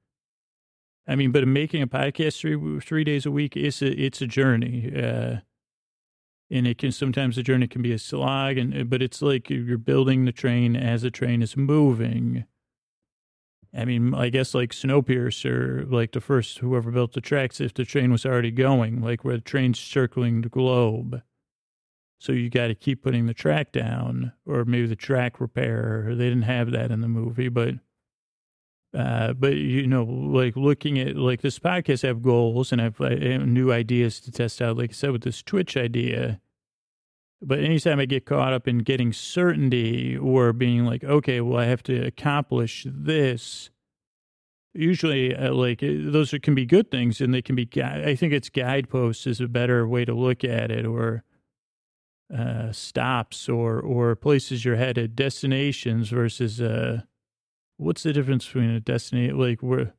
[1.06, 4.26] I mean, but making a podcast three three days a week is a it's a
[4.26, 5.38] journey, uh,
[6.50, 9.78] and it can sometimes the journey can be a slog, and but it's like you're
[9.78, 12.44] building the train as the train is moving.
[13.74, 17.84] I mean, I guess like Snowpiercer, like the first whoever built the tracks, if the
[17.84, 21.22] train was already going, like where the train's circling the globe.
[22.18, 26.14] So you got to keep putting the track down, or maybe the track repair.
[26.14, 27.74] They didn't have that in the movie, but
[28.96, 32.84] uh, but you know, like looking at like this podcast, I have goals and I
[32.84, 34.76] have, I have new ideas to test out.
[34.76, 36.40] Like I said, with this Twitch idea.
[37.44, 41.64] But anytime I get caught up in getting certainty or being like, okay, well, I
[41.64, 43.70] have to accomplish this.
[44.74, 47.68] Usually, uh, like uh, those are, can be good things, and they can be.
[47.82, 51.24] I think it's guideposts is a better way to look at it, or
[52.34, 57.02] uh, stops, or or places you're headed, destinations versus uh,
[57.76, 59.92] what's the difference between a destination, like where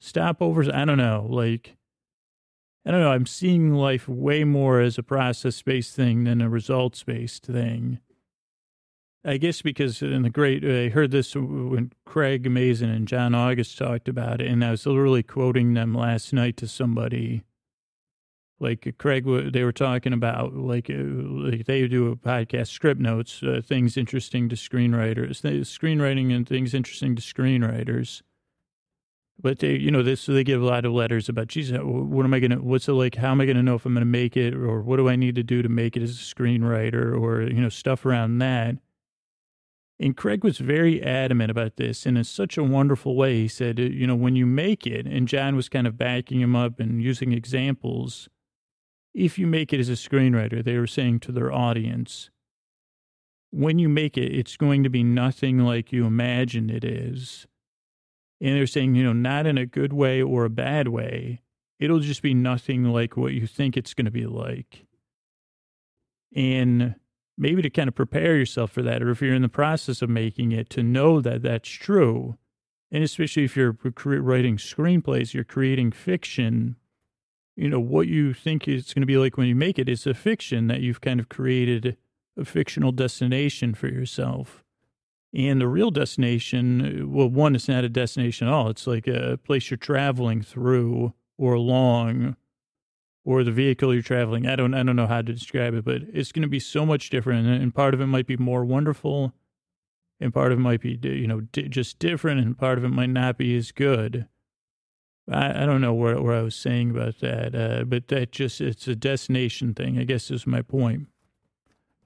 [0.00, 0.72] stopovers?
[0.72, 1.26] I don't know.
[1.28, 1.76] Like
[2.84, 3.12] I don't know.
[3.12, 8.00] I'm seeing life way more as a process based thing than a results based thing.
[9.22, 13.76] I guess because in the great, I heard this when Craig Mazin and John August
[13.76, 17.44] talked about it, and I was literally quoting them last night to somebody
[18.60, 23.42] like Craig, they were talking about like, uh, like they do a podcast, script notes,
[23.42, 28.22] uh, things interesting to screenwriters, screenwriting and things interesting to screenwriters.
[29.42, 31.78] But they, you know, this so they give a lot of letters about, geez, uh,
[31.78, 32.56] what am I gonna?
[32.56, 33.14] What's it like?
[33.14, 35.34] How am I gonna know if I'm gonna make it, or what do I need
[35.36, 38.76] to do to make it as a screenwriter, or you know, stuff around that.
[39.98, 43.42] And Craig was very adamant about this and in such a wonderful way.
[43.42, 46.40] He said, uh, you know, when you make it, and John was kind of backing
[46.40, 48.28] him up and using examples
[49.14, 52.30] if you make it as a screenwriter, they were saying to their audience,
[53.50, 57.46] when you make it, it's going to be nothing like you imagine it is.
[58.40, 61.42] And they're saying, you know, not in a good way or a bad way.
[61.78, 64.86] It'll just be nothing like what you think it's going to be like.
[66.34, 66.94] And
[67.36, 70.10] maybe to kind of prepare yourself for that, or if you're in the process of
[70.10, 72.36] making it, to know that that's true.
[72.90, 76.76] And especially if you're writing screenplays, you're creating fiction
[77.60, 80.06] you know, what you think it's going to be like when you make it is
[80.06, 81.98] a fiction that you've kind of created
[82.38, 84.64] a fictional destination for yourself.
[85.32, 88.68] And the real destination, well, one, it's not a destination at all.
[88.68, 92.36] It's like a place you're traveling through or along
[93.24, 94.46] or the vehicle you're traveling.
[94.46, 96.84] I don't I don't know how to describe it, but it's going to be so
[96.84, 99.32] much different, and part of it might be more wonderful,
[100.18, 103.10] and part of it might be you know just different, and part of it might
[103.10, 104.26] not be as good.
[105.30, 108.60] I, I don't know where where I was saying about that, uh, but that just
[108.60, 109.98] it's a destination thing.
[109.98, 111.06] I guess is my point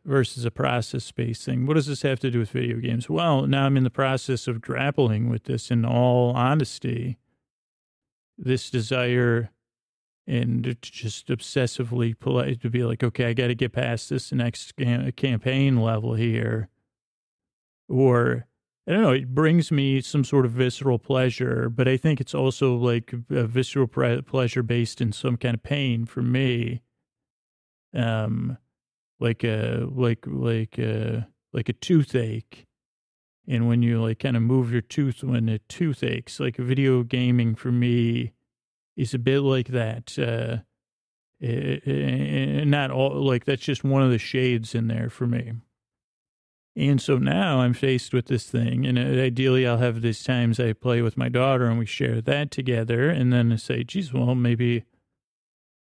[0.05, 1.67] versus a process based thing.
[1.67, 3.09] What does this have to do with video games?
[3.09, 7.19] Well, now I'm in the process of grappling with this in all honesty.
[8.37, 9.51] This desire
[10.27, 14.75] and just obsessively polite to be like, okay, I got to get past this next
[14.77, 16.69] campaign level here.
[17.89, 18.47] Or,
[18.87, 22.35] I don't know, it brings me some sort of visceral pleasure, but I think it's
[22.35, 26.83] also like a visceral pleasure based in some kind of pain for me.
[27.95, 28.57] Um,
[29.21, 32.67] like a, like, like a, like a toothache.
[33.47, 37.03] And when you like kind of move your tooth when it tooth aches, like video
[37.03, 38.33] gaming for me,
[38.97, 40.19] is a bit like that.
[40.19, 40.63] Uh,
[41.41, 45.53] and not all like that's just one of the shades in there for me.
[46.77, 50.59] And so now I'm faced with this thing, and uh, ideally I'll have these times
[50.59, 54.13] I play with my daughter and we share that together, and then I say, geez,
[54.13, 54.85] well, maybe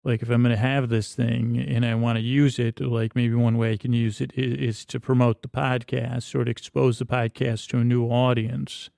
[0.03, 3.15] like if I'm going to have this thing and I want to use it, like
[3.15, 6.99] maybe one way I can use it is, to promote the podcast or to expose
[6.99, 8.89] the podcast to a new audience.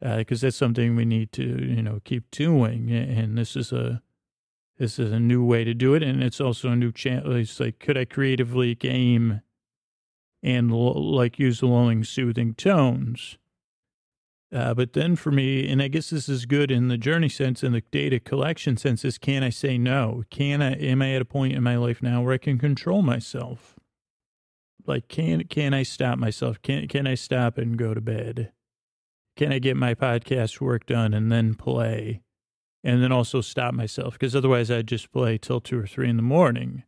[0.00, 4.00] Because uh, that's something we need to you know keep doing and this is a
[4.78, 7.60] this is a new way to do it and it's also a new channel it's
[7.60, 9.42] like could i creatively game
[10.42, 13.36] and like use the lulling soothing tones
[14.52, 17.62] uh, but then for me and i guess this is good in the journey sense
[17.62, 20.24] and the data collection sense is can i say no?
[20.30, 23.02] Can i am i at a point in my life now where i can control
[23.02, 23.76] myself?
[24.86, 26.60] Like can can i stop myself?
[26.62, 28.52] Can can i stop and go to bed?
[29.36, 32.20] Can I get my podcast work done and then play?
[32.82, 34.14] And then also stop myself?
[34.14, 36.82] Because otherwise I'd just play till two or three in the morning.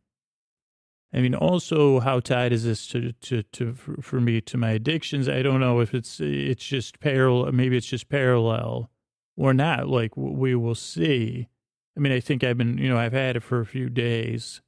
[1.13, 5.29] I mean, also, how tied is this to, to, to, for me to my addictions?
[5.29, 8.89] I don't know if it's, it's just parallel, maybe it's just parallel
[9.37, 9.87] or not.
[9.87, 11.49] Like we will see.
[11.95, 14.61] I mean, I think I've been, you know, I've had it for a few days,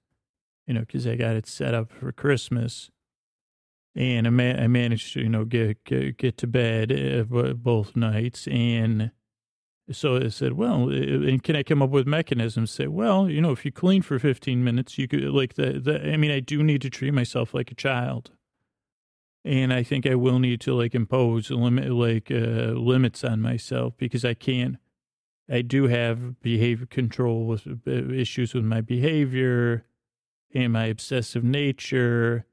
[0.68, 2.91] you know, because I got it set up for Christmas
[3.96, 7.96] and I, ma- I managed to you know get get, get to bed uh, both
[7.96, 9.12] nights and
[9.92, 12.72] so I said, well, and can I come up with mechanisms?
[12.72, 16.12] Say, well, you know, if you clean for 15 minutes, you could like the, the,
[16.12, 18.32] I mean, I do need to treat myself like a child.
[19.44, 23.94] And I think I will need to like impose limit, like uh, limits on myself
[23.98, 24.78] because I can't,
[25.48, 29.86] I do have behavior control with uh, issues with my behavior
[30.52, 32.48] and my obsessive nature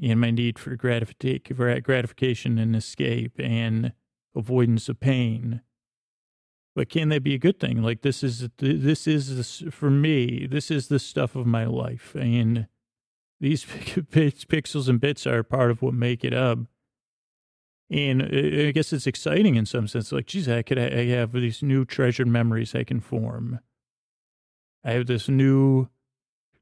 [0.00, 3.92] and my need for gratification and escape and
[4.36, 5.62] avoidance of pain.
[6.74, 7.82] But can that be a good thing?
[7.82, 10.46] Like this is this is for me.
[10.46, 12.68] This is the stuff of my life, and
[13.40, 16.58] these pixels and bits are part of what make it up.
[17.90, 20.12] And I guess it's exciting in some sense.
[20.12, 23.58] Like, geez, I could I have these new treasured memories I can form.
[24.84, 25.88] I have this new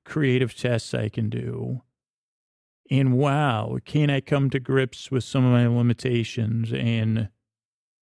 [0.05, 1.83] creative tests I can do.
[2.91, 7.29] And wow, can I come to grips with some of my limitations and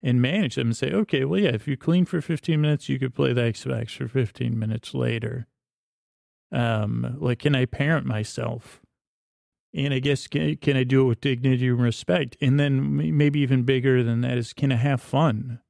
[0.02, 2.98] and manage them and say, okay, well, yeah, if you clean for 15 minutes, you
[2.98, 5.46] could play the Xbox for 15 minutes later.
[6.52, 8.80] Um, like, can I parent myself?
[9.74, 12.36] And I guess, can, can I do it with dignity and respect?
[12.40, 15.60] And then maybe even bigger than that is, can I have fun?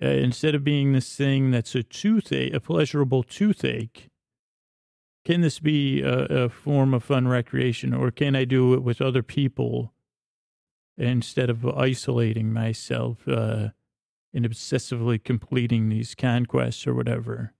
[0.00, 4.08] Uh, instead of being this thing that's a toothache, a pleasurable toothache,
[5.24, 9.02] can this be a, a, form of fun recreation or can I do it with
[9.02, 9.92] other people
[10.98, 13.68] instead of isolating myself uh,
[14.34, 17.54] and obsessively completing these conquests or whatever?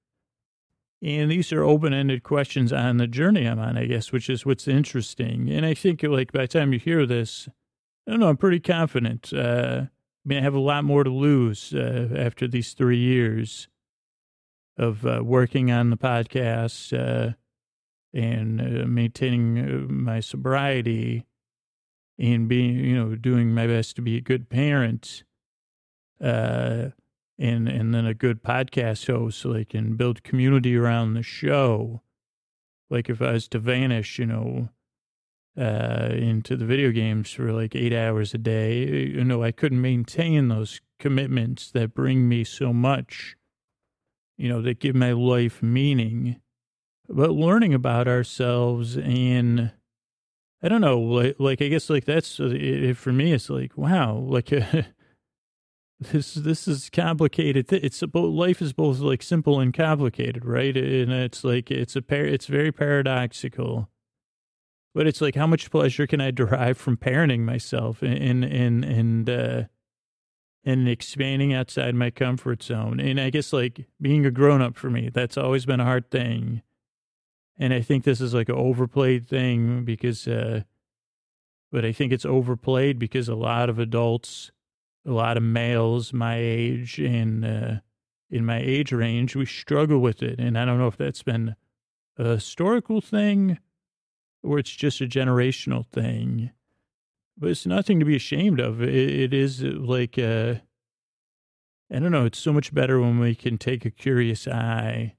[1.01, 4.45] And these are open ended questions on the journey I'm on, I guess, which is
[4.45, 5.49] what's interesting.
[5.49, 7.49] And I think, like, by the time you hear this,
[8.07, 9.33] I don't know, I'm pretty confident.
[9.33, 9.89] Uh, I
[10.25, 13.69] mean, I have a lot more to lose uh, after these three years
[14.77, 17.35] of uh, working on the podcast, uh,
[18.13, 21.27] and uh, maintaining uh, my sobriety
[22.19, 25.25] and being, you know, doing my best to be a good parent,
[26.23, 26.89] uh,
[27.39, 32.03] and and then a good podcast host, I can build community around the show.
[32.91, 34.69] Like if I was to vanish, you know,
[35.57, 39.81] uh, into the video games for like eight hours a day, you know, I couldn't
[39.81, 43.37] maintain those commitments that bring me so much,
[44.37, 46.41] you know, that give my life meaning
[47.09, 49.73] but learning about ourselves and
[50.63, 53.33] I don't know, like, like I guess like that's uh, it, for me.
[53.33, 54.47] It's like wow, like
[56.01, 57.73] this this is complicated.
[57.73, 60.77] It's both life is both like simple and complicated, right?
[60.77, 63.89] And it's like it's a par- it's very paradoxical.
[64.95, 69.31] But it's like how much pleasure can I derive from parenting myself and and and
[69.31, 69.63] uh,
[70.65, 72.99] and expanding outside my comfort zone?
[72.99, 76.11] And I guess like being a grown up for me, that's always been a hard
[76.11, 76.63] thing.
[77.59, 80.63] And I think this is like an overplayed thing because, uh,
[81.73, 84.53] but I think it's overplayed because a lot of adults
[85.09, 87.75] a lot of males my age and uh,
[88.31, 90.39] in my age range, we struggle with it.
[90.39, 91.57] And I don't know if that's been
[92.19, 93.59] a historical thing
[94.43, 96.51] or it's just a generational thing.
[97.39, 98.83] But it's nothing to be ashamed of.
[98.83, 100.57] it, it is like, uh,
[101.91, 105.15] I don't know, it's so much better when we can take a curious eye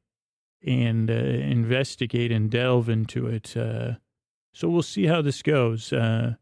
[0.66, 3.55] and uh, investigate and delve into it.
[3.55, 3.93] Uh,
[4.53, 5.93] so we'll see how this goes.
[5.93, 6.36] Uh,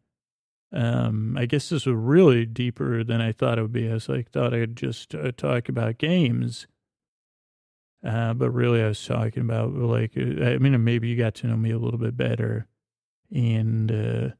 [0.74, 3.90] um, I guess this was really deeper than I thought it would be.
[3.90, 6.68] I was like, thought I'd just uh, talk about games.
[8.06, 11.48] Uh, but really I was talking about like, uh, I mean, maybe you got to
[11.48, 12.68] know me a little bit better.
[13.34, 14.34] And, you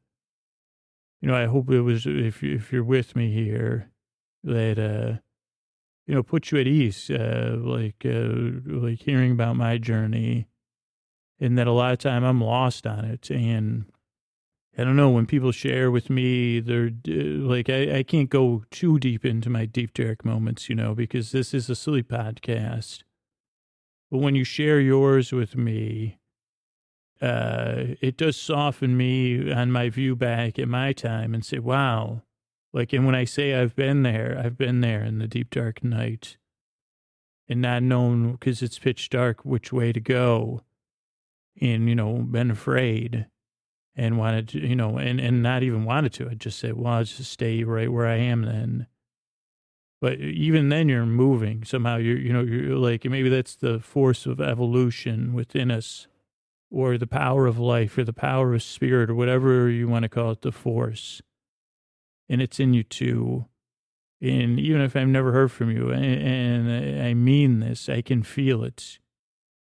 [1.28, 3.90] know, I hope it was, if, if you're with me here,
[4.44, 5.20] that,
[6.08, 8.28] you know, put you at ease, uh, like, uh,
[8.66, 10.48] like hearing about my journey
[11.38, 13.30] and that a lot of time I'm lost on it.
[13.30, 13.84] And,
[14.78, 19.00] I don't know when people share with me, they're like, I, I can't go too
[19.00, 23.02] deep into my deep dark moments, you know, because this is a silly podcast.
[24.08, 26.20] But when you share yours with me,
[27.20, 32.22] uh, it does soften me on my view back at my time and say, wow.
[32.72, 35.82] Like, and when I say I've been there, I've been there in the deep dark
[35.82, 36.36] night
[37.48, 40.62] and not known because it's pitch dark which way to go
[41.60, 43.26] and, you know, been afraid
[43.96, 46.28] and wanted to, you know, and, and not even wanted to.
[46.30, 48.86] I just said, well, I'll just stay right where I am then.
[50.00, 51.96] But even then you're moving somehow.
[51.96, 56.06] You're, you know, you're like, maybe that's the force of evolution within us
[56.70, 60.08] or the power of life or the power of spirit or whatever you want to
[60.08, 61.22] call it, the force.
[62.28, 63.46] And it's in you too.
[64.20, 68.64] And even if I've never heard from you, and, I mean this, I can feel
[68.64, 68.98] it.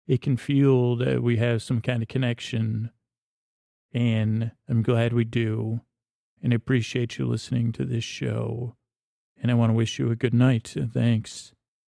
[0.06, 2.90] It can feel that we have some kind of connection
[3.92, 5.80] and I'm glad we do.
[6.42, 8.76] And I appreciate you listening to this show.
[9.40, 10.74] And I want to wish you a good night.
[10.92, 11.52] Thanks.